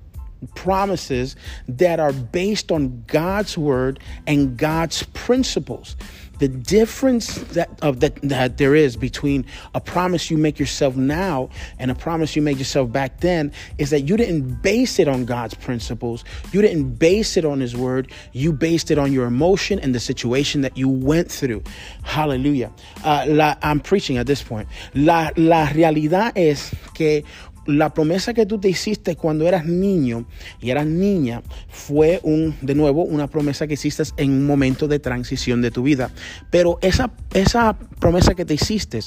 promises 0.55 1.35
that 1.67 1.99
are 1.99 2.13
based 2.13 2.71
on 2.71 3.03
God's 3.07 3.57
word 3.57 3.99
and 4.27 4.57
God's 4.57 5.03
principles. 5.13 5.95
The 6.39 6.47
difference 6.47 7.35
that 7.53 7.69
of 7.81 7.99
that, 7.99 8.15
that 8.21 8.57
there 8.57 8.75
is 8.75 8.95
between 8.95 9.45
a 9.75 9.81
promise 9.81 10.31
you 10.31 10.37
make 10.37 10.59
yourself 10.59 10.95
now 10.95 11.49
and 11.77 11.91
a 11.91 11.95
promise 11.95 12.35
you 12.35 12.41
made 12.41 12.57
yourself 12.57 12.91
back 12.91 13.19
then 13.19 13.51
is 13.77 13.89
that 13.89 14.01
you 14.01 14.17
didn't 14.17 14.61
base 14.61 14.99
it 14.99 15.07
on 15.07 15.25
God's 15.25 15.53
principles. 15.53 16.23
You 16.51 16.61
didn't 16.61 16.95
base 16.95 17.37
it 17.37 17.45
on 17.45 17.59
his 17.59 17.75
word. 17.75 18.11
You 18.31 18.53
based 18.53 18.89
it 18.89 18.97
on 18.97 19.11
your 19.11 19.25
emotion 19.25 19.79
and 19.79 19.93
the 19.93 19.99
situation 19.99 20.61
that 20.61 20.77
you 20.77 20.87
went 20.87 21.31
through. 21.31 21.63
Hallelujah. 22.03 22.71
Uh, 23.03 23.25
la, 23.27 23.55
I'm 23.61 23.79
preaching 23.79 24.17
at 24.17 24.25
this 24.25 24.41
point. 24.41 24.67
La, 24.93 25.31
la 25.35 25.67
realidad 25.67 26.33
es 26.35 26.73
que 26.93 27.23
la 27.69 27.93
promesa 27.93 28.33
que 28.33 28.45
tú 28.45 28.59
te 28.59 28.69
hiciste 28.69 29.15
cuando 29.15 29.47
eras 29.47 29.65
niño 29.65 30.25
y 30.59 30.71
eras 30.71 30.85
niña 30.85 31.41
fue 31.69 32.19
un, 32.23 32.55
de 32.61 32.75
nuevo, 32.75 33.03
una 33.03 33.27
promesa 33.27 33.67
que 33.67 33.75
hiciste 33.75 34.03
en 34.17 34.31
un 34.31 34.45
momento 34.45 34.87
de 34.87 34.99
transición 34.99 35.61
de 35.61 35.71
tu 35.71 35.83
vida. 35.83 36.09
Pero 36.49 36.79
esa, 36.81 37.11
esa 37.33 37.77
promesa 37.99 38.33
que 38.33 38.45
te 38.45 38.55
hiciste, 38.55 38.99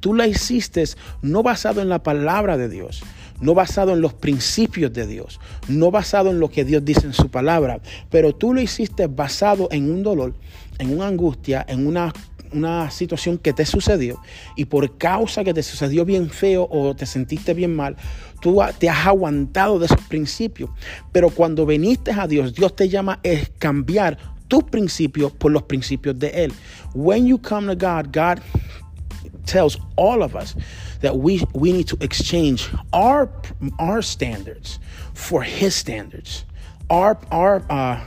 tú 0.00 0.14
la 0.14 0.26
hiciste 0.26 0.84
no 1.22 1.42
basado 1.42 1.80
en 1.80 1.88
la 1.88 2.02
palabra 2.02 2.56
de 2.56 2.68
Dios, 2.68 3.02
no 3.40 3.54
basado 3.54 3.92
en 3.92 4.00
los 4.00 4.14
principios 4.14 4.92
de 4.92 5.06
Dios, 5.06 5.40
no 5.68 5.90
basado 5.90 6.30
en 6.30 6.40
lo 6.40 6.50
que 6.50 6.64
Dios 6.64 6.84
dice 6.84 7.06
en 7.06 7.14
su 7.14 7.30
palabra, 7.30 7.80
pero 8.10 8.34
tú 8.34 8.52
lo 8.52 8.60
hiciste 8.60 9.06
basado 9.06 9.68
en 9.70 9.90
un 9.90 10.02
dolor, 10.02 10.34
en 10.78 10.92
una 10.92 11.06
angustia, 11.06 11.64
en 11.68 11.86
una 11.86 12.12
una 12.52 12.90
situación 12.90 13.38
que 13.38 13.52
te 13.52 13.64
sucedió 13.64 14.20
y 14.56 14.66
por 14.66 14.98
causa 14.98 15.44
que 15.44 15.54
te 15.54 15.62
sucedió 15.62 16.04
bien 16.04 16.30
feo 16.30 16.68
o 16.70 16.94
te 16.94 17.06
sentiste 17.06 17.54
bien 17.54 17.74
mal, 17.74 17.96
tú 18.40 18.60
te 18.78 18.88
has 18.88 19.06
aguantado 19.06 19.78
de 19.78 19.86
esos 19.86 20.00
principios. 20.02 20.70
Pero 21.12 21.30
cuando 21.30 21.66
viniste 21.66 22.12
a 22.12 22.26
Dios, 22.26 22.54
Dios 22.54 22.74
te 22.74 22.88
llama 22.88 23.20
a 23.24 23.46
cambiar 23.58 24.18
tus 24.48 24.64
principios 24.64 25.32
por 25.32 25.52
los 25.52 25.62
principios 25.62 26.18
de 26.18 26.44
Él. 26.44 26.52
When 26.94 27.26
you 27.26 27.38
come 27.38 27.66
to 27.68 27.76
God, 27.76 28.12
God 28.12 28.40
tells 29.44 29.78
all 29.96 30.22
of 30.22 30.34
us 30.34 30.54
that 31.00 31.16
we, 31.16 31.44
we 31.54 31.72
need 31.72 31.86
to 31.88 31.96
exchange 32.00 32.70
our, 32.92 33.30
our 33.78 34.02
standards 34.02 34.78
for 35.14 35.42
His 35.42 35.74
standards, 35.74 36.44
our, 36.90 37.18
our 37.30 37.62
uh, 37.70 38.00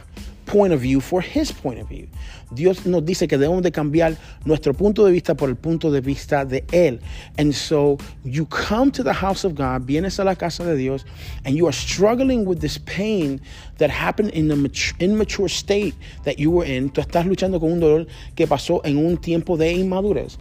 point 0.45 0.73
of 0.73 0.81
view 0.81 0.99
for 0.99 1.21
His 1.21 1.51
point 1.51 1.79
of 1.79 1.87
view. 1.87 2.07
Dios 2.51 2.85
nos 2.85 3.05
dice 3.05 3.27
que 3.27 3.37
debemos 3.37 3.63
de 3.63 3.71
cambiar 3.71 4.17
nuestro 4.45 4.73
punto 4.73 5.05
de 5.05 5.11
vista 5.11 5.35
por 5.35 5.49
el 5.49 5.55
punto 5.55 5.89
de 5.91 6.01
vista 6.01 6.45
de 6.45 6.63
Él. 6.71 6.99
And 7.37 7.53
so 7.53 7.97
you 8.23 8.45
come 8.45 8.91
to 8.91 9.03
the 9.03 9.13
house 9.13 9.45
of 9.45 9.55
God, 9.55 9.85
vienes 9.85 10.19
a 10.19 10.23
la 10.23 10.35
casa 10.35 10.63
de 10.65 10.75
Dios, 10.75 11.05
and 11.45 11.55
you 11.55 11.65
are 11.67 11.73
struggling 11.73 12.45
with 12.45 12.59
this 12.59 12.77
pain 12.79 13.41
that 13.77 13.89
happened 13.89 14.31
in 14.31 14.47
the 14.47 14.95
immature 14.99 15.47
state 15.47 15.95
that 16.23 16.37
you 16.39 16.51
were 16.51 16.65
in. 16.65 16.89
Tú 16.89 17.01
estás 17.01 17.25
luchando 17.25 17.59
con 17.59 17.71
un 17.71 17.79
dolor 17.79 18.07
que 18.35 18.47
pasó 18.47 18.81
en 18.83 18.97
un 18.97 19.17
tiempo 19.17 19.57
de 19.57 19.71
inmadurez. 19.73 20.37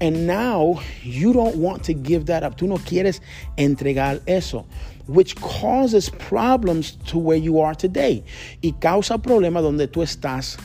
And 0.00 0.26
now 0.26 0.80
you 1.04 1.32
don't 1.32 1.56
want 1.56 1.84
to 1.84 1.94
give 1.94 2.26
that 2.26 2.42
up. 2.42 2.56
Tú 2.56 2.66
no 2.66 2.78
quieres 2.78 3.20
entregar 3.56 4.20
eso. 4.26 4.66
Which 5.06 5.36
causes 5.36 6.10
problems 6.10 6.96
to 7.06 7.18
where 7.18 7.38
you 7.38 7.60
are 7.60 7.74
today. 7.74 8.24
Y 8.62 8.72
causa 8.80 9.18
problemas 9.18 9.62
donde 9.62 9.86
tú 9.88 10.02
estás 10.02 10.58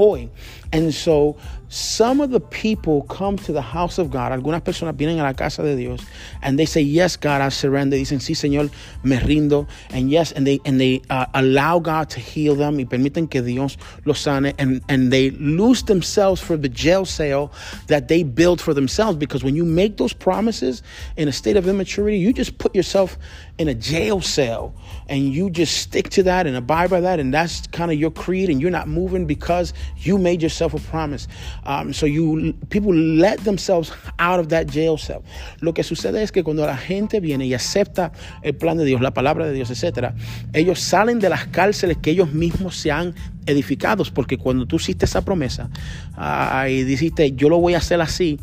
Oi. 0.00 0.30
And 0.72 0.94
so 0.94 1.36
some 1.72 2.20
of 2.20 2.30
the 2.30 2.40
people 2.40 3.02
come 3.02 3.36
to 3.36 3.52
the 3.52 3.62
house 3.62 3.98
of 3.98 4.10
God. 4.10 4.32
Algunas 4.32 4.60
personas 4.60 4.96
vienen 4.96 5.20
a 5.20 5.22
la 5.22 5.34
casa 5.34 5.62
de 5.62 5.76
Dios 5.76 6.04
and 6.42 6.58
they 6.58 6.66
say, 6.66 6.80
Yes, 6.80 7.16
God, 7.16 7.40
I 7.40 7.48
surrender. 7.48 7.96
Dicen, 7.96 8.18
Sí, 8.18 8.34
Señor, 8.34 8.72
me 9.04 9.16
rindo. 9.16 9.68
And 9.90 10.10
yes, 10.10 10.32
and 10.32 10.44
they, 10.44 10.60
and 10.64 10.80
they 10.80 11.00
uh, 11.10 11.26
allow 11.32 11.78
God 11.78 12.10
to 12.10 12.20
heal 12.20 12.56
them 12.56 12.76
y 12.76 12.84
permiten 12.84 13.30
que 13.30 13.40
Dios 13.40 13.76
los 14.04 14.18
sane. 14.18 14.52
And, 14.58 14.82
and 14.88 15.12
they 15.12 15.30
lose 15.30 15.84
themselves 15.84 16.40
for 16.40 16.56
the 16.56 16.68
jail 16.68 17.04
cell 17.04 17.52
that 17.86 18.08
they 18.08 18.24
build 18.24 18.60
for 18.60 18.74
themselves. 18.74 19.16
Because 19.16 19.44
when 19.44 19.54
you 19.54 19.64
make 19.64 19.96
those 19.96 20.12
promises 20.12 20.82
in 21.16 21.28
a 21.28 21.32
state 21.32 21.56
of 21.56 21.68
immaturity, 21.68 22.18
you 22.18 22.32
just 22.32 22.58
put 22.58 22.74
yourself 22.74 23.16
in 23.58 23.68
a 23.68 23.74
jail 23.74 24.20
cell 24.20 24.74
and 25.08 25.32
you 25.32 25.50
just 25.50 25.78
stick 25.78 26.08
to 26.10 26.24
that 26.24 26.48
and 26.48 26.56
abide 26.56 26.90
by 26.90 27.00
that. 27.00 27.20
And 27.20 27.32
that's 27.32 27.68
kind 27.68 27.92
of 27.92 27.98
your 27.98 28.10
creed. 28.10 28.50
And 28.50 28.60
you're 28.60 28.72
not 28.72 28.88
moving 28.88 29.26
because 29.26 29.72
you 29.98 30.18
made 30.18 30.42
yourself 30.42 30.59
a 30.66 30.68
promise. 30.90 31.28
Um, 31.64 31.92
so 31.92 32.06
you 32.06 32.54
people 32.68 32.94
let 32.94 33.42
themselves 33.44 33.92
out 34.18 34.40
of 34.40 34.48
that 34.48 34.66
jail 34.66 34.96
cell. 34.98 35.22
Lo 35.60 35.72
que 35.72 35.82
sucede 35.82 36.22
es 36.22 36.32
que 36.32 36.42
cuando 36.42 36.66
la 36.66 36.76
gente 36.76 37.20
viene 37.20 37.46
y 37.46 37.54
acepta 37.54 38.12
el 38.42 38.54
plan 38.54 38.76
de 38.76 38.84
Dios, 38.84 39.00
la 39.00 39.12
palabra 39.12 39.46
de 39.46 39.52
Dios, 39.52 39.70
etcétera, 39.70 40.14
ellos 40.52 40.80
salen 40.80 41.18
de 41.18 41.28
las 41.28 41.46
cárceles 41.46 41.96
que 41.98 42.10
ellos 42.10 42.32
mismos 42.32 42.76
se 42.76 42.90
han 42.90 43.14
edificado, 43.46 44.04
porque 44.14 44.38
cuando 44.38 44.66
tú 44.66 44.76
hiciste 44.76 45.04
esa 45.06 45.24
promesa 45.24 45.70
uh, 46.16 46.68
y 46.68 46.84
dijiste 46.84 47.32
yo 47.32 47.48
lo 47.48 47.58
voy 47.58 47.74
a 47.74 47.78
hacer 47.78 48.00
así, 48.00 48.38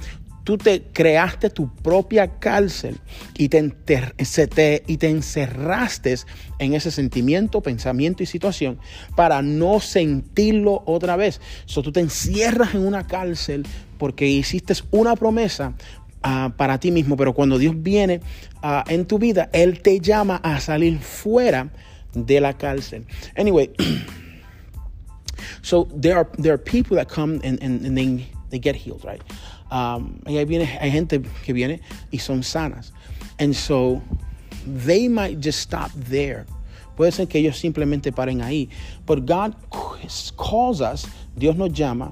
tú 0.47 0.57
te 0.57 0.81
creaste 0.93 1.49
tu 1.49 1.69
propia 1.75 2.39
cárcel 2.39 2.97
y 3.37 3.49
te, 3.49 3.61
te, 3.67 4.83
y 4.87 4.95
te 4.95 5.09
encerraste 5.09 6.15
en 6.57 6.73
ese 6.73 6.89
sentimiento, 6.89 7.59
pensamiento 7.59 8.23
y 8.23 8.25
situación 8.25 8.79
para 9.17 9.41
no 9.41 9.81
sentirlo 9.81 10.83
otra 10.85 11.17
vez. 11.17 11.41
So, 11.65 11.81
tú 11.81 11.91
te 11.91 11.99
encierras 11.99 12.75
en 12.75 12.87
una 12.87 13.07
cárcel 13.07 13.67
porque 13.97 14.25
hiciste 14.29 14.73
una 14.89 15.17
promesa 15.17 15.73
uh, 16.23 16.49
para 16.51 16.79
ti 16.79 16.91
mismo, 16.91 17.17
pero 17.17 17.33
cuando 17.33 17.57
Dios 17.57 17.75
viene 17.83 18.21
uh, 18.63 18.89
en 18.89 19.05
tu 19.05 19.19
vida, 19.19 19.49
Él 19.51 19.81
te 19.81 19.99
llama 19.99 20.37
a 20.37 20.61
salir 20.61 20.99
fuera 20.99 21.73
de 22.13 22.39
la 22.39 22.53
cárcel. 22.53 23.05
Anyway, 23.35 23.69
so 25.61 25.89
there 25.93 26.15
are, 26.15 26.29
there 26.37 26.53
are 26.53 26.57
people 26.57 26.95
that 26.95 27.09
come 27.09 27.41
and, 27.43 27.61
and, 27.61 27.85
and 27.85 27.97
they, 27.97 28.25
they 28.49 28.59
get 28.59 28.77
healed, 28.77 29.03
right? 29.03 29.21
Um, 29.71 30.21
hay 30.25 30.91
gente 30.91 31.21
que 31.43 31.53
viene 31.53 31.81
y 32.11 32.19
son 32.19 32.41
sanas. 32.43 32.91
And 33.39 33.55
so 33.55 34.01
they 34.65 35.07
might 35.07 35.39
just 35.39 35.59
stop 35.59 35.91
there. 35.93 36.45
Puede 36.95 37.13
ser 37.13 37.27
que 37.27 37.39
ellos 37.39 37.57
simplemente 37.57 38.11
paren 38.11 38.41
ahí. 38.41 38.69
But 39.05 39.25
God 39.25 39.55
calls 40.37 40.81
us, 40.81 41.05
Dios 41.37 41.55
nos 41.55 41.71
llama, 41.71 42.11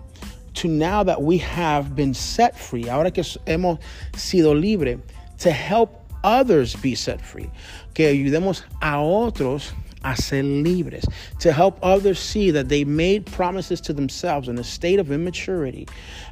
to 0.56 0.68
now 0.68 1.04
that 1.04 1.22
we 1.22 1.38
have 1.40 1.96
been 1.96 2.14
set 2.14 2.58
free, 2.58 2.84
ahora 2.84 3.12
que 3.12 3.24
hemos 3.48 3.80
sido 4.14 4.54
libre, 4.54 5.00
to 5.40 5.52
help 5.52 6.02
others 6.24 6.76
be 6.76 6.94
set 6.94 7.20
free. 7.20 7.50
Que 7.94 8.06
ayudemos 8.06 8.64
a 8.82 8.98
otros 8.98 9.74
a 10.06 10.16
ser 10.16 10.44
libres, 10.44 11.06
to 11.40 11.52
help 11.52 11.78
others 11.82 12.20
see 12.20 12.52
that 12.52 12.70
they 12.70 12.86
made 12.86 13.26
promises 13.26 13.82
to 13.82 13.92
themselves 13.92 14.48
in 14.48 14.58
a 14.60 14.64
state 14.64 15.00
of 15.00 15.12
immaturity, 15.12 15.88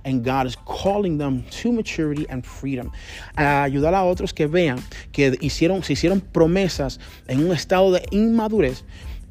and 0.05 0.23
God 0.23 0.45
is 0.45 0.55
calling 0.65 1.17
them 1.17 1.43
to 1.49 1.71
maturity 1.71 2.25
and 2.29 2.45
freedom. 2.45 2.91
A 3.37 3.63
ayudar 3.63 3.93
a 3.93 4.03
otros 4.05 4.33
que 4.33 4.47
vean 4.47 4.81
que 5.11 5.31
hicieron, 5.41 5.83
se 5.83 5.93
hicieron 5.93 6.21
promesas 6.21 6.99
en 7.27 7.39
un 7.39 7.51
estado 7.51 7.91
de 7.91 8.05
inmadurez. 8.11 8.83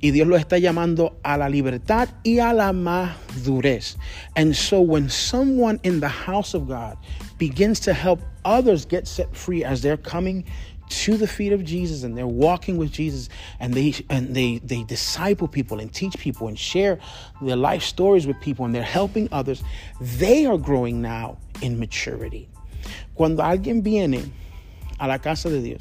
Y 0.04 0.10
Dios 0.10 0.26
los 0.26 0.40
está 0.40 0.58
llamando 0.58 1.16
a 1.22 1.36
la 1.38 1.48
libertad 1.48 2.08
y 2.24 2.40
a 2.40 2.52
la 2.52 2.72
madurez. 2.72 3.96
And 4.34 4.52
so 4.52 4.80
when 4.80 5.08
someone 5.08 5.78
in 5.84 6.00
the 6.00 6.08
house 6.08 6.54
of 6.54 6.66
God 6.66 6.96
begins 7.38 7.78
to 7.80 7.94
help 7.94 8.20
others 8.44 8.84
get 8.84 9.06
set 9.06 9.32
free 9.36 9.62
as 9.62 9.80
they're 9.80 9.96
coming 9.96 10.44
to 11.00 11.16
the 11.16 11.26
feet 11.26 11.52
of 11.52 11.64
Jesus 11.64 12.02
and 12.02 12.16
they're 12.16 12.26
walking 12.26 12.76
with 12.76 12.92
Jesus 12.92 13.28
and 13.60 13.74
they 13.74 13.94
and 14.10 14.34
they 14.34 14.58
they 14.58 14.84
disciple 14.84 15.48
people 15.48 15.80
and 15.80 15.92
teach 15.92 16.18
people 16.18 16.48
and 16.48 16.58
share 16.58 16.98
their 17.40 17.56
life 17.56 17.82
stories 17.82 18.26
with 18.26 18.40
people 18.40 18.64
and 18.64 18.74
they're 18.74 18.82
helping 18.82 19.28
others, 19.32 19.62
they 20.00 20.46
are 20.46 20.58
growing 20.58 21.00
now 21.00 21.38
in 21.60 21.78
maturity. 21.78 22.48
Cuando 23.14 23.42
alguien 23.42 23.82
viene 23.82 24.30
a 24.98 25.06
la 25.08 25.18
casa 25.18 25.48
de 25.48 25.60
Dios 25.60 25.80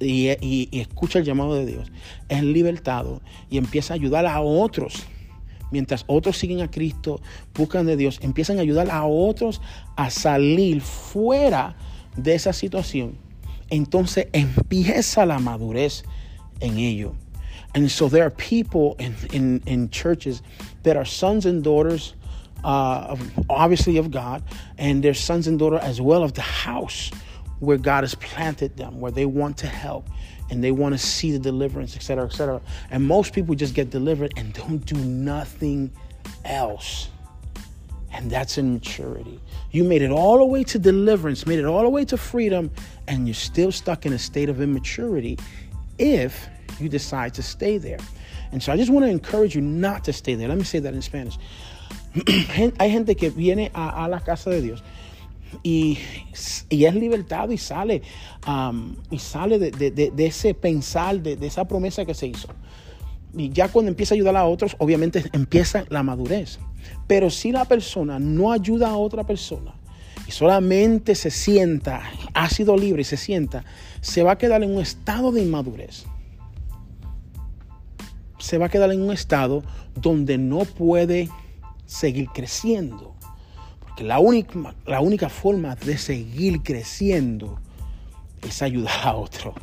y, 0.00 0.36
y 0.40 0.80
escucha 0.80 1.18
el 1.18 1.24
llamado 1.24 1.54
de 1.54 1.66
Dios, 1.66 1.90
es 2.28 2.42
libertado 2.42 3.22
y 3.50 3.58
empieza 3.58 3.94
a 3.94 3.96
ayudar 3.96 4.26
a 4.26 4.40
otros 4.40 5.06
mientras 5.70 6.04
otros 6.06 6.38
siguen 6.38 6.60
a 6.62 6.70
Cristo, 6.70 7.20
buscan 7.54 7.86
de 7.86 7.96
Dios, 7.96 8.18
empiezan 8.22 8.58
a 8.58 8.62
ayudar 8.62 8.90
a 8.90 9.04
otros 9.04 9.60
a 9.96 10.10
salir 10.10 10.80
fuera 10.80 11.76
de 12.16 12.34
esa 12.34 12.52
situación 12.52 13.27
entonces 13.70 14.26
empieza 14.32 15.26
la 15.26 15.38
madurez 15.38 16.02
en 16.60 16.78
ello. 16.78 17.14
And 17.74 17.90
so 17.90 18.08
there 18.08 18.24
are 18.24 18.30
people 18.30 18.96
in, 18.98 19.14
in, 19.32 19.62
in 19.66 19.90
churches 19.90 20.42
that 20.82 20.96
are 20.96 21.04
sons 21.04 21.46
and 21.46 21.62
daughters, 21.62 22.14
uh, 22.64 23.06
of, 23.10 23.30
obviously 23.48 23.98
of 23.98 24.10
God, 24.10 24.42
and 24.78 25.02
they're 25.02 25.14
sons 25.14 25.46
and 25.46 25.58
daughters 25.58 25.80
as 25.82 26.00
well 26.00 26.22
of 26.22 26.32
the 26.34 26.40
house 26.42 27.10
where 27.60 27.76
God 27.76 28.04
has 28.04 28.14
planted 28.14 28.76
them, 28.76 29.00
where 29.00 29.12
they 29.12 29.26
want 29.26 29.58
to 29.58 29.66
help 29.66 30.08
and 30.50 30.64
they 30.64 30.70
want 30.70 30.94
to 30.94 30.98
see 30.98 31.30
the 31.32 31.38
deliverance, 31.38 31.94
etc., 31.94 32.24
etc. 32.24 32.60
And 32.90 33.06
most 33.06 33.34
people 33.34 33.54
just 33.54 33.74
get 33.74 33.90
delivered 33.90 34.32
and 34.36 34.52
don't 34.54 34.84
do 34.84 34.96
nothing 34.96 35.90
else. 36.44 37.10
And 38.12 38.30
that's 38.30 38.56
immaturity. 38.56 39.38
You 39.70 39.84
made 39.84 40.02
it 40.02 40.10
all 40.10 40.38
the 40.38 40.44
way 40.44 40.64
to 40.64 40.78
deliverance, 40.78 41.46
made 41.46 41.58
it 41.58 41.66
all 41.66 41.82
the 41.82 41.90
way 41.90 42.04
to 42.06 42.16
freedom, 42.16 42.70
and 43.06 43.26
you're 43.26 43.34
still 43.34 43.70
stuck 43.70 44.06
in 44.06 44.12
a 44.14 44.18
state 44.18 44.48
of 44.48 44.60
immaturity. 44.60 45.38
if 45.98 46.48
you 46.80 46.88
decide 46.88 47.34
to 47.34 47.42
stay 47.42 47.78
there. 47.78 47.98
And 48.52 48.62
so 48.62 48.72
I 48.72 48.76
just 48.76 48.90
want 48.90 49.04
to 49.04 49.10
encourage 49.10 49.54
you 49.54 49.60
not 49.60 50.04
to 50.04 50.12
stay 50.12 50.34
there. 50.34 50.48
Let 50.48 50.58
me 50.58 50.64
say 50.64 50.78
that 50.78 50.94
in 50.94 51.02
Spanish. 51.02 51.38
Hay 52.56 52.90
gente 52.90 53.14
que 53.14 53.30
viene 53.30 53.70
a, 53.74 54.04
a 54.04 54.08
la 54.08 54.20
casa 54.20 54.50
de 54.50 54.62
Dios 54.62 54.82
y, 55.62 55.98
y, 56.70 56.84
es 56.84 56.94
libertado 56.94 57.52
y 57.52 57.58
sale, 57.58 58.02
um, 58.46 58.96
y 59.10 59.18
sale 59.18 59.58
de, 59.58 59.70
de, 59.70 59.90
de, 59.90 60.10
de 60.10 60.26
ese 60.26 60.54
pensar, 60.54 61.20
de, 61.20 61.46
esa 61.46 61.66
promesa 61.66 62.04
que 62.04 62.14
se 62.14 62.26
hizo. 62.26 62.48
Y 63.34 63.50
ya 63.50 63.68
cuando 63.68 63.90
empieza 63.90 64.14
a 64.14 64.16
ayudar 64.16 64.36
a 64.36 64.46
otros, 64.46 64.76
obviamente 64.78 65.24
empieza 65.32 65.84
la 65.90 66.02
madurez. 66.02 66.58
Pero 67.06 67.30
si 67.30 67.52
la 67.52 67.64
persona 67.64 68.18
no 68.18 68.52
ayuda 68.52 68.90
a 68.90 68.96
otra 68.96 69.24
persona 69.24 69.74
y 70.26 70.30
solamente 70.30 71.14
se 71.14 71.30
sienta, 71.30 72.02
ha 72.34 72.50
sido 72.50 72.76
libre 72.76 73.02
y 73.02 73.04
se 73.04 73.16
sienta, 73.16 73.64
se 74.00 74.22
va 74.22 74.32
a 74.32 74.38
quedar 74.38 74.62
en 74.62 74.74
un 74.74 74.82
estado 74.82 75.32
de 75.32 75.42
inmadurez. 75.42 76.04
Se 78.38 78.58
va 78.58 78.66
a 78.66 78.68
quedar 78.68 78.92
en 78.92 79.02
un 79.02 79.12
estado 79.12 79.64
donde 79.94 80.38
no 80.38 80.60
puede 80.60 81.28
seguir 81.86 82.28
creciendo. 82.28 83.14
Porque 83.80 84.04
la 84.04 84.18
única, 84.18 84.74
la 84.86 85.00
única 85.00 85.28
forma 85.28 85.74
de 85.74 85.98
seguir 85.98 86.62
creciendo 86.62 87.58
es 88.46 88.62
ayudar 88.62 89.00
a 89.02 89.16
otro. 89.16 89.54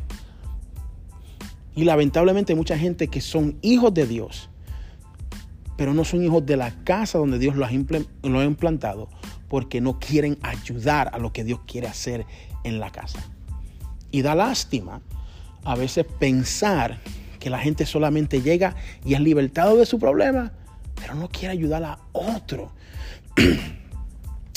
Y 1.76 1.84
lamentablemente 1.84 2.54
hay 2.54 2.58
mucha 2.58 2.78
gente 2.78 3.08
que 3.08 3.22
son 3.22 3.58
hijos 3.62 3.94
de 3.94 4.08
Dios, 4.08 4.50
pero 5.77 5.94
no 5.94 6.05
son 6.05 6.24
hijos 6.24 6.46
de 6.46 6.58
la 6.58 6.72
casa 6.84 7.17
donde 7.17 7.39
Dios 7.39 7.55
los 7.55 7.70
ha, 7.70 7.74
implantado, 7.74 9.10
porque 9.48 9.82
no 9.82 10.00
quieren 10.00 10.38
ayudar 10.41 11.10
a 11.13 11.20
lo 11.20 11.34
que 11.34 11.44
Dios 11.44 11.60
quiere 11.67 11.88
hacer 11.88 12.25
en 12.63 12.79
la 12.79 12.91
casa. 12.91 13.20
Y 14.12 14.22
da 14.22 14.36
lástima 14.36 15.01
a 15.63 15.75
veces 15.75 16.05
pensar 16.20 17.00
que 17.39 17.50
la 17.50 17.60
gente 17.60 17.86
solamente 17.86 18.41
llega 18.41 18.75
y 19.03 19.13
es 19.13 19.20
libertado 19.20 19.77
de 19.77 19.86
su 19.86 20.00
problema, 20.00 20.53
pero 20.96 21.15
no 21.15 21.29
quiere 21.29 21.53
ayudar 21.53 21.84
a 21.84 22.00
otro. 22.13 22.72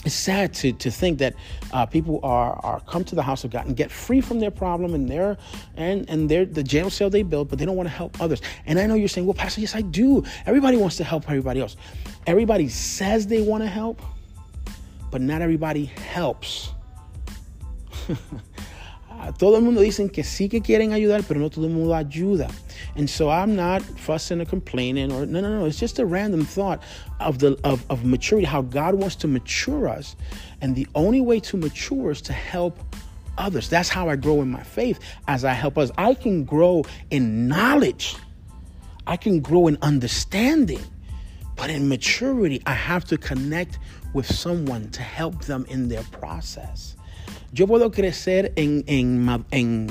it's 0.08 0.16
sad 0.16 0.54
to, 0.54 0.72
to 0.72 0.90
think 0.90 1.18
that 1.18 1.34
uh, 1.70 1.84
people 1.84 2.18
are, 2.22 2.58
are 2.64 2.80
come 2.80 3.04
to 3.04 3.14
the 3.14 3.22
house 3.22 3.44
of 3.44 3.50
God 3.50 3.66
and 3.66 3.76
get 3.76 3.90
free 3.90 4.22
from 4.22 4.40
their 4.40 4.50
problem 4.50 4.94
and 4.94 5.06
their 5.06 5.36
and 5.76 6.08
and 6.08 6.30
their 6.30 6.46
the 6.46 6.62
jail 6.62 6.88
cell 6.88 7.10
they 7.10 7.22
built, 7.22 7.50
but 7.50 7.58
they 7.58 7.66
don't 7.66 7.76
want 7.76 7.90
to 7.90 7.94
help 7.94 8.18
others. 8.18 8.40
And 8.64 8.78
I 8.78 8.86
know 8.86 8.94
you're 8.94 9.08
saying, 9.08 9.26
well, 9.26 9.34
Pastor, 9.34 9.60
yes, 9.60 9.74
I 9.74 9.82
do. 9.82 10.24
Everybody 10.46 10.78
wants 10.78 10.96
to 10.96 11.04
help 11.04 11.28
everybody 11.28 11.60
else. 11.60 11.76
Everybody 12.26 12.68
says 12.68 13.26
they 13.26 13.42
want 13.42 13.62
to 13.62 13.68
help, 13.68 14.00
but 15.10 15.20
not 15.20 15.42
everybody 15.42 15.84
helps. 15.84 16.72
todo 19.38 19.56
el 19.56 19.62
mundo 19.62 19.80
dicen 19.80 20.08
que 20.08 20.22
sí 20.22 20.48
que 20.48 20.60
quieren 20.60 20.92
ayudar, 20.92 21.24
pero 21.26 21.40
no 21.40 21.50
todo 21.50 21.66
el 21.66 21.72
mundo 21.72 21.94
ayuda. 21.94 22.50
And 22.96 23.08
so 23.08 23.30
I'm 23.30 23.56
not 23.56 23.82
fussing 23.82 24.40
or 24.40 24.44
complaining 24.44 25.12
or 25.12 25.26
no, 25.26 25.40
no, 25.40 25.60
no. 25.60 25.66
It's 25.66 25.78
just 25.78 25.98
a 25.98 26.06
random 26.06 26.44
thought 26.44 26.82
of 27.20 27.38
the 27.38 27.58
of, 27.64 27.84
of 27.90 28.04
maturity, 28.04 28.46
how 28.46 28.62
God 28.62 28.94
wants 28.94 29.16
to 29.16 29.28
mature 29.28 29.88
us. 29.88 30.16
And 30.60 30.74
the 30.74 30.86
only 30.94 31.20
way 31.20 31.40
to 31.40 31.56
mature 31.56 32.10
is 32.10 32.20
to 32.22 32.32
help 32.32 32.78
others. 33.36 33.68
That's 33.68 33.88
how 33.88 34.08
I 34.08 34.16
grow 34.16 34.42
in 34.42 34.50
my 34.50 34.62
faith 34.62 34.98
as 35.26 35.44
I 35.44 35.52
help 35.52 35.78
others. 35.78 35.92
I 35.98 36.14
can 36.14 36.44
grow 36.44 36.84
in 37.10 37.48
knowledge. 37.48 38.16
I 39.06 39.16
can 39.16 39.40
grow 39.40 39.68
in 39.68 39.78
understanding. 39.82 40.80
But 41.56 41.70
in 41.70 41.88
maturity, 41.88 42.62
I 42.66 42.74
have 42.74 43.04
to 43.06 43.18
connect 43.18 43.78
with 44.12 44.26
someone 44.26 44.90
to 44.90 45.02
help 45.02 45.44
them 45.44 45.66
in 45.68 45.88
their 45.88 46.04
process. 46.04 46.94
Yo 47.52 47.66
puedo 47.66 47.90
crecer 47.90 48.52
en, 48.56 48.84
en, 48.86 49.44
en, 49.50 49.86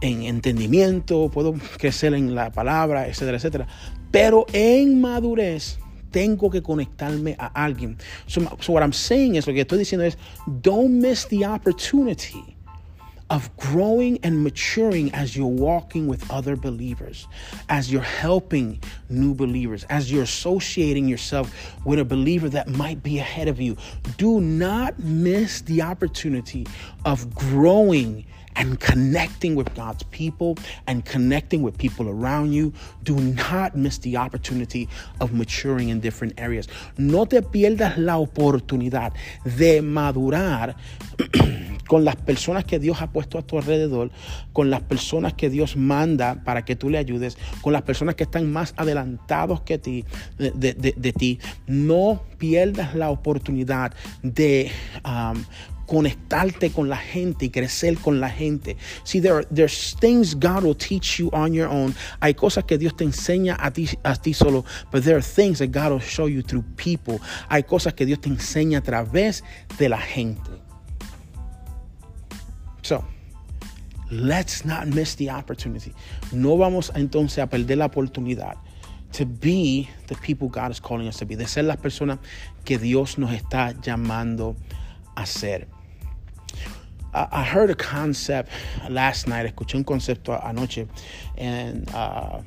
en 0.00 0.22
entendimiento, 0.22 1.30
puedo 1.30 1.54
crecer 1.78 2.14
en 2.14 2.34
la 2.34 2.50
palabra, 2.50 3.08
etcétera, 3.08 3.36
etcétera. 3.36 3.66
Pero 4.10 4.46
en 4.52 5.00
madurez 5.00 5.78
tengo 6.10 6.50
que 6.50 6.62
conectarme 6.62 7.36
a 7.38 7.46
alguien. 7.46 7.98
So, 8.26 8.40
so 8.60 8.72
what 8.72 8.82
I'm 8.82 8.92
saying 8.92 9.34
is, 9.36 9.46
lo 9.46 9.52
que 9.52 9.62
estoy 9.62 9.78
diciendo 9.78 10.04
es, 10.04 10.16
don't 10.62 10.90
miss 10.90 11.26
the 11.28 11.44
opportunity 11.46 12.55
of 13.30 13.54
growing 13.56 14.18
and 14.22 14.44
maturing 14.44 15.12
as 15.12 15.36
you're 15.36 15.46
walking 15.46 16.06
with 16.06 16.30
other 16.30 16.56
believers, 16.56 17.26
as 17.68 17.90
you're 17.90 18.00
helping 18.00 18.80
new 19.08 19.34
believers, 19.34 19.84
as 19.84 20.12
you're 20.12 20.22
associating 20.22 21.08
yourself 21.08 21.74
with 21.84 21.98
a 21.98 22.04
believer 22.04 22.48
that 22.48 22.68
might 22.68 23.02
be 23.02 23.18
ahead 23.18 23.48
of 23.48 23.60
you. 23.60 23.76
Do 24.16 24.40
not 24.40 24.98
miss 25.00 25.60
the 25.62 25.82
opportunity 25.82 26.66
of 27.04 27.34
growing 27.34 28.24
and 28.56 28.80
connecting 28.80 29.54
with 29.54 29.72
God's 29.74 30.02
people 30.04 30.56
and 30.86 31.04
connecting 31.04 31.62
with 31.62 31.76
people 31.78 32.08
around 32.08 32.52
you. 32.52 32.72
Do 33.02 33.16
not 33.16 33.76
miss 33.76 33.98
the 33.98 34.16
opportunity 34.16 34.88
of 35.20 35.32
maturing 35.32 35.90
in 35.90 36.00
different 36.00 36.34
areas. 36.38 36.68
No 36.98 37.26
te 37.26 37.42
pierdas 37.42 37.98
la 37.98 38.18
oportunidad 38.18 39.12
de 39.44 39.82
madurar. 39.82 40.76
con 41.86 42.04
las 42.04 42.16
personas 42.16 42.64
que 42.64 42.78
Dios 42.78 43.00
ha 43.00 43.10
puesto 43.10 43.38
a 43.38 43.42
tu 43.42 43.58
alrededor, 43.58 44.10
con 44.52 44.70
las 44.70 44.82
personas 44.82 45.34
que 45.34 45.50
Dios 45.50 45.76
manda 45.76 46.42
para 46.44 46.64
que 46.64 46.76
tú 46.76 46.90
le 46.90 46.98
ayudes, 46.98 47.38
con 47.62 47.72
las 47.72 47.82
personas 47.82 48.14
que 48.14 48.24
están 48.24 48.52
más 48.52 48.74
adelantados 48.76 49.62
que 49.62 49.78
ti, 49.78 50.04
de, 50.36 51.12
ti. 51.16 51.38
No 51.66 52.22
pierdas 52.38 52.94
la 52.94 53.10
oportunidad 53.10 53.92
de 54.22 54.70
um, 55.04 55.44
conectarte 55.86 56.70
con 56.70 56.88
la 56.88 56.96
gente 56.96 57.46
y 57.46 57.50
crecer 57.50 57.96
con 57.98 58.20
la 58.20 58.28
gente. 58.28 58.76
See, 59.04 59.20
there 59.20 59.34
are, 59.34 59.46
there's 59.50 59.96
things 60.00 60.34
God 60.34 60.64
will 60.64 60.74
teach 60.74 61.18
you 61.18 61.30
on 61.32 61.52
your 61.52 61.68
own. 61.68 61.94
Hay 62.20 62.34
cosas 62.34 62.64
que 62.64 62.78
Dios 62.78 62.96
te 62.96 63.04
enseña 63.04 63.56
a 63.58 63.70
ti, 63.70 63.88
a 64.04 64.16
ti 64.16 64.32
solo, 64.32 64.64
but 64.90 65.04
there 65.04 65.16
are 65.16 65.22
things 65.22 65.58
that 65.58 65.68
God 65.68 65.92
will 65.92 66.00
show 66.00 66.26
you 66.26 66.42
through 66.42 66.64
people. 66.76 67.20
Hay 67.48 67.62
cosas 67.62 67.94
que 67.94 68.06
Dios 68.06 68.20
te 68.20 68.28
enseña 68.28 68.78
a 68.78 68.82
través 68.82 69.42
de 69.78 69.88
la 69.88 69.98
gente. 69.98 70.50
So, 72.82 73.04
let's 74.10 74.64
not 74.64 74.86
miss 74.88 75.16
the 75.16 75.30
opportunity. 75.30 75.92
No 76.32 76.56
vamos 76.56 76.92
entonces 76.94 77.38
a 77.38 77.46
perder 77.46 77.78
la 77.78 77.86
oportunidad 77.86 78.56
to 79.12 79.24
be 79.24 79.88
the 80.08 80.14
people 80.16 80.48
God 80.48 80.70
is 80.70 80.80
calling 80.80 81.08
us 81.08 81.16
to 81.18 81.26
be, 81.26 81.36
de 81.36 81.46
ser 81.46 81.62
las 81.62 81.78
personas 81.78 82.18
que 82.64 82.78
Dios 82.78 83.18
nos 83.18 83.32
está 83.32 83.72
llamando 83.80 84.56
a 85.16 85.26
ser. 85.26 85.68
I 87.16 87.44
heard 87.44 87.70
a 87.70 87.74
concept 87.74 88.50
last 88.90 89.26
night, 89.26 89.46
escuché 89.46 89.76
un 89.76 89.84
concepto 89.84 90.38
anoche, 90.44 90.86
and 91.38 91.88
uh, 91.94 92.40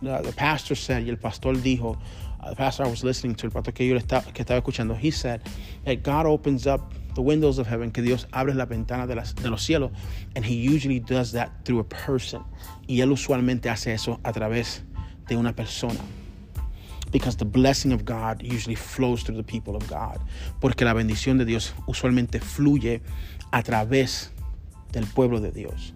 the, 0.00 0.22
the, 0.22 0.32
pastor 0.32 0.76
said, 0.76 1.04
y 1.04 1.10
el 1.10 1.16
pastor 1.16 1.54
dijo, 1.54 1.98
uh, 2.40 2.50
the 2.50 2.56
pastor 2.56 2.84
I 2.84 2.88
was 2.88 3.02
listening 3.02 3.34
to, 3.36 3.46
el 3.46 3.50
pastor 3.50 3.72
que 3.72 3.88
yo 3.88 3.96
estaba, 3.96 4.32
que 4.32 4.44
estaba 4.44 4.62
escuchando, 4.62 4.96
he 4.96 5.10
said 5.10 5.42
that 5.84 6.04
God 6.04 6.26
opens 6.26 6.68
up 6.68 6.94
the 7.14 7.22
windows 7.22 7.58
of 7.58 7.66
heaven, 7.66 7.90
que 7.90 8.02
Dios 8.02 8.26
abre 8.32 8.54
la 8.54 8.64
ventana 8.64 9.06
de, 9.06 9.16
las, 9.16 9.34
de 9.34 9.50
los 9.50 9.62
cielos, 9.62 9.90
and 10.36 10.44
he 10.44 10.54
usually 10.54 11.00
does 11.00 11.32
that 11.32 11.50
through 11.64 11.80
a 11.80 11.84
person. 11.84 12.44
Y 12.88 13.00
él 13.00 13.10
usualmente 13.10 13.68
hace 13.68 13.92
eso 13.92 14.20
a 14.24 14.32
través 14.32 14.82
de 15.28 15.36
una 15.36 15.52
persona. 15.52 16.00
Because 17.10 17.36
the 17.36 17.44
blessing 17.44 17.92
of 17.92 18.06
God 18.06 18.42
usually 18.42 18.74
flows 18.74 19.22
through 19.22 19.36
the 19.36 19.42
people 19.42 19.76
of 19.76 19.86
God. 19.86 20.18
Porque 20.60 20.80
la 20.82 20.94
bendición 20.94 21.36
de 21.36 21.44
Dios 21.44 21.74
usualmente 21.86 22.40
fluye 22.40 23.02
a 23.52 23.62
través 23.62 24.30
del 24.92 25.06
pueblo 25.06 25.40
de 25.40 25.50
Dios. 25.50 25.92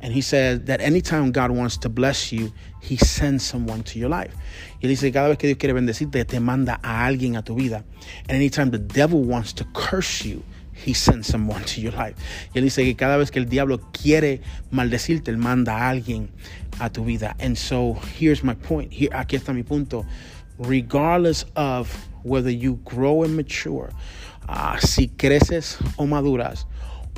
And 0.00 0.12
he 0.12 0.20
said 0.20 0.66
that 0.66 0.80
anytime 0.80 1.32
God 1.32 1.50
wants 1.50 1.76
to 1.78 1.88
bless 1.88 2.30
you, 2.32 2.52
he 2.80 2.96
sends 2.96 3.44
someone 3.44 3.82
to 3.84 3.98
your 3.98 4.08
life. 4.08 4.34
Y 4.80 4.86
él 4.86 4.90
dice, 4.90 5.10
cada 5.10 5.28
vez 5.28 5.38
que 5.38 5.48
Dios 5.48 5.58
quiere 5.58 5.72
bendecirte, 5.72 6.24
te 6.26 6.38
manda 6.38 6.78
a 6.82 7.06
alguien 7.06 7.36
a 7.36 7.42
tu 7.42 7.54
vida. 7.54 7.82
And 8.28 8.36
anytime 8.36 8.70
the 8.70 8.78
devil 8.78 9.22
wants 9.22 9.52
to 9.54 9.64
curse 9.72 10.24
you, 10.24 10.42
he 10.72 10.92
sends 10.92 11.26
someone 11.26 11.64
to 11.64 11.80
your 11.80 11.92
life. 11.92 12.14
Y 12.54 12.60
él 12.60 12.64
dice 12.64 12.84
que 12.84 12.94
cada 12.94 13.16
vez 13.16 13.30
que 13.30 13.40
el 13.40 13.48
diablo 13.48 13.78
quiere 13.92 14.42
maldecirte, 14.70 15.30
él 15.30 15.38
manda 15.38 15.72
a 15.72 15.90
alguien 15.90 16.28
a 16.78 16.90
tu 16.90 17.04
vida. 17.04 17.34
And 17.40 17.56
so 17.56 17.94
here's 18.18 18.44
my 18.44 18.54
point. 18.54 18.92
Here, 18.92 19.10
aquí 19.10 19.36
está 19.36 19.54
mi 19.54 19.62
punto. 19.62 20.04
Regardless 20.58 21.46
of 21.56 21.90
whether 22.22 22.50
you 22.50 22.78
grow 22.84 23.22
and 23.22 23.34
mature, 23.34 23.90
uh, 24.48 24.76
si 24.78 25.08
creces 25.08 25.78
o 25.98 26.06
maduras, 26.06 26.66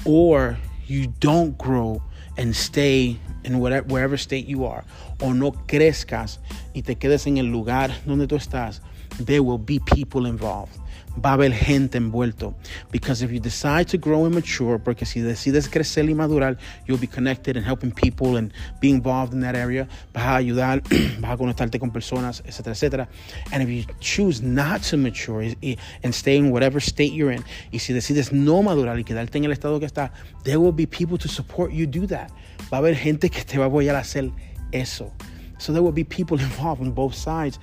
or 0.05 0.57
you 0.87 1.07
don't 1.21 1.57
grow 1.59 2.03
and 2.37 2.55
stay 2.55 3.19
in 3.45 3.59
whatever, 3.59 3.87
wherever 3.89 4.17
state 4.17 4.47
you 4.47 4.65
are, 4.65 4.85
o 5.21 5.33
no 5.33 5.53
crezcas 5.53 6.39
y 6.75 6.83
te 6.83 6.95
quedes 6.95 7.27
en 7.27 7.39
el 7.39 7.47
lugar 7.47 7.91
donde 8.07 8.27
tú 8.27 8.37
estás, 8.37 8.81
there 9.19 9.43
will 9.43 9.59
be 9.59 9.79
people 9.81 10.27
involved. 10.27 10.79
Va 11.17 11.31
a 11.31 11.33
haber 11.35 11.53
gente 11.53 11.99
envuelto. 11.99 12.55
Because 12.91 13.23
if 13.23 13.31
you 13.31 13.41
decide 13.41 13.87
to 13.87 13.99
grow 13.99 14.25
and 14.25 14.35
mature, 14.35 14.79
porque 14.79 15.05
si 15.05 15.21
decides 15.21 15.69
crecer 15.69 16.09
y 16.09 16.15
madurar, 16.15 16.57
you'll 16.87 17.01
be 17.01 17.07
connected 17.07 17.57
and 17.57 17.67
helping 17.67 17.91
people 17.91 18.37
and 18.37 18.53
be 18.81 18.91
involved 18.91 19.33
in 19.33 19.41
that 19.41 19.55
area. 19.55 19.89
Vas 20.13 20.25
a 20.25 20.37
ayudar, 20.37 20.83
vas 21.21 21.33
a 21.33 21.37
conectarte 21.37 21.79
con 21.79 21.91
personas, 21.91 22.43
etcétera, 22.45 22.73
etcétera. 22.73 23.09
And 23.53 23.63
if 23.63 23.69
you 23.69 23.85
choose 24.01 24.43
not 24.43 24.83
to 24.91 24.97
mature 24.97 25.43
and 25.43 26.15
stay 26.15 26.37
in 26.37 26.51
whatever 26.51 26.81
state 26.81 27.13
you're 27.13 27.33
in, 27.33 27.45
y 27.73 27.79
si 27.79 27.93
decides 27.93 28.33
no 28.33 28.63
madurar 28.63 28.99
y 28.99 29.05
quedarte 29.05 29.39
en 29.39 29.45
el 29.45 29.53
estado 29.53 29.79
que 29.79 29.87
está, 29.87 30.13
there 30.45 30.59
will 30.59 30.73
be 30.73 30.87
people 30.87 31.19
to 31.19 31.29
support 31.29 31.73
you 31.73 31.87
do 31.87 32.07
that. 32.07 32.31
Va 32.73 32.79
a 32.79 32.81
haber 32.81 32.95
gente 32.95 33.31
que 33.31 33.45
te 33.45 33.59
va 33.59 33.65
a 33.65 33.69
apoyar 33.69 33.97
a 33.97 34.01
hacer 34.01 34.31
eso. 34.73 35.13
So 35.59 35.73
there 35.73 35.83
will 35.83 35.93
be 35.93 36.05
people 36.05 36.39
involved 36.41 36.81
on 36.81 36.93
both 36.93 37.15
sides. 37.15 37.59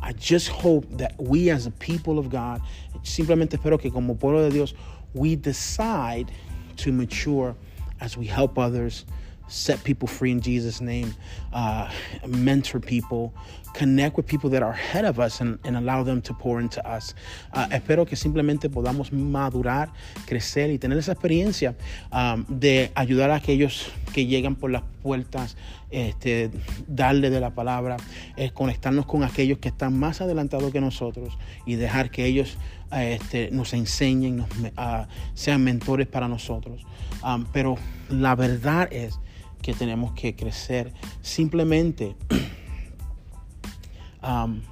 I 0.00 0.12
just 0.12 0.48
hope 0.48 0.86
that 0.98 1.14
we 1.18 1.50
as 1.50 1.66
a 1.66 1.70
people 1.70 2.18
of 2.18 2.30
God, 2.30 2.60
simplemente 3.02 3.58
espero 3.58 3.80
que 3.80 3.90
como 3.90 4.14
pueblo 4.14 4.48
de 4.48 4.50
Dios, 4.50 4.74
we 5.14 5.36
decide 5.36 6.30
to 6.76 6.92
mature 6.92 7.54
as 8.00 8.16
we 8.16 8.26
help 8.26 8.58
others, 8.58 9.04
set 9.48 9.82
people 9.84 10.08
free 10.08 10.32
in 10.32 10.40
Jesus' 10.40 10.80
name, 10.80 11.14
uh, 11.52 11.90
mentor 12.26 12.80
people, 12.80 13.32
connect 13.76 14.16
with 14.16 14.26
people 14.26 14.48
that 14.50 14.62
are 14.62 14.72
ahead 14.72 15.04
of 15.04 15.20
us 15.20 15.40
and, 15.40 15.58
and 15.64 15.76
allow 15.76 16.02
them 16.02 16.22
to 16.22 16.32
pour 16.32 16.60
into 16.60 16.80
us. 16.88 17.14
Uh, 17.52 17.68
espero 17.70 18.06
que 18.06 18.16
simplemente 18.16 18.70
podamos 18.70 19.12
madurar, 19.12 19.92
crecer 20.26 20.70
y 20.70 20.78
tener 20.78 20.98
esa 20.98 21.12
experiencia 21.12 21.76
um, 22.10 22.44
de 22.48 22.90
ayudar 22.94 23.30
a 23.30 23.36
aquellos 23.36 23.90
que 24.12 24.26
llegan 24.26 24.56
por 24.56 24.70
las 24.70 24.82
puertas, 25.02 25.56
este, 25.90 26.50
darle 26.88 27.30
de 27.30 27.40
la 27.40 27.50
palabra, 27.50 27.98
eh, 28.36 28.50
conectarnos 28.50 29.06
con 29.06 29.22
aquellos 29.22 29.58
que 29.58 29.68
están 29.68 29.98
más 29.98 30.20
adelantados 30.20 30.72
que 30.72 30.80
nosotros 30.80 31.36
y 31.66 31.74
dejar 31.74 32.10
que 32.10 32.24
ellos 32.24 32.56
este, 32.92 33.50
nos 33.50 33.74
enseñen, 33.74 34.38
nos, 34.38 34.48
uh, 34.50 35.06
sean 35.34 35.62
mentores 35.62 36.06
para 36.06 36.28
nosotros. 36.28 36.82
Um, 37.22 37.44
pero 37.52 37.76
la 38.08 38.34
verdad 38.34 38.88
es 38.90 39.18
que 39.66 39.74
tenemos 39.74 40.12
que 40.12 40.32
crecer 40.36 40.92
simplemente 41.22 42.14
um, 44.22 44.62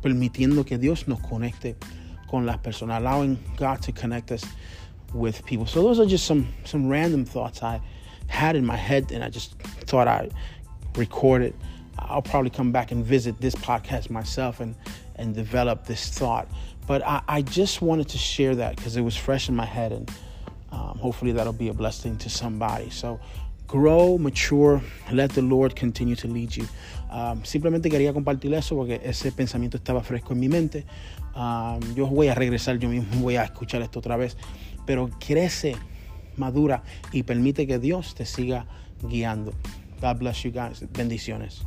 permitiendo 0.00 0.64
que 0.64 0.78
Dios 0.78 1.08
nos 1.08 1.18
conecte 1.18 1.74
con 2.28 2.46
las 2.46 2.58
personas, 2.58 2.98
allowing 2.98 3.36
God 3.56 3.80
to 3.82 3.92
connect 3.92 4.30
us 4.30 4.44
with 5.12 5.44
people. 5.44 5.66
So 5.66 5.82
those 5.82 5.98
are 5.98 6.06
just 6.06 6.24
some 6.24 6.46
some 6.64 6.88
random 6.88 7.24
thoughts 7.24 7.64
I 7.64 7.80
had 8.28 8.54
in 8.54 8.64
my 8.64 8.76
head, 8.76 9.10
and 9.10 9.24
I 9.24 9.28
just 9.28 9.58
thought 9.88 10.06
I'd 10.06 10.32
record 10.96 11.42
it. 11.42 11.56
I'll 11.98 12.22
probably 12.22 12.50
come 12.50 12.70
back 12.70 12.92
and 12.92 13.04
visit 13.04 13.40
this 13.40 13.56
podcast 13.56 14.08
myself 14.08 14.60
and 14.60 14.76
and 15.16 15.34
develop 15.34 15.86
this 15.86 16.16
thought. 16.16 16.46
But 16.86 17.04
I, 17.04 17.22
I 17.26 17.42
just 17.42 17.82
wanted 17.82 18.08
to 18.10 18.18
share 18.18 18.54
that 18.54 18.76
because 18.76 18.96
it 18.96 19.02
was 19.02 19.16
fresh 19.16 19.48
in 19.48 19.56
my 19.56 19.66
head 19.66 19.90
and 19.90 20.08
um, 20.72 20.98
hopefully, 20.98 21.32
that'll 21.32 21.52
be 21.52 21.68
a 21.68 21.74
blessing 21.74 22.16
to 22.18 22.28
somebody. 22.28 22.90
So, 22.90 23.20
grow, 23.66 24.18
mature, 24.18 24.80
let 25.12 25.32
the 25.32 25.42
Lord 25.42 25.76
continue 25.76 26.16
to 26.16 26.28
lead 26.28 26.56
you. 26.56 26.66
Um, 27.10 27.44
simplemente 27.44 27.90
quería 27.90 28.12
compartir 28.12 28.54
eso 28.54 28.74
porque 28.74 29.00
ese 29.04 29.32
pensamiento 29.32 29.76
estaba 29.76 30.02
fresco 30.02 30.32
en 30.32 30.40
mi 30.40 30.48
mente. 30.48 30.84
Um, 31.34 31.80
yo 31.94 32.06
voy 32.06 32.28
a 32.28 32.34
regresar, 32.34 32.78
yo 32.78 32.88
mismo 32.88 33.20
voy 33.20 33.36
a 33.36 33.44
escuchar 33.44 33.82
esto 33.82 33.98
otra 33.98 34.16
vez. 34.16 34.36
Pero 34.86 35.10
crece, 35.20 35.76
madura 36.36 36.82
y 37.12 37.22
permite 37.22 37.66
que 37.66 37.78
Dios 37.78 38.14
te 38.14 38.24
siga 38.24 38.66
guiando. 39.02 39.52
God 40.00 40.18
bless 40.18 40.42
you 40.42 40.50
guys. 40.50 40.84
Bendiciones. 40.92 41.64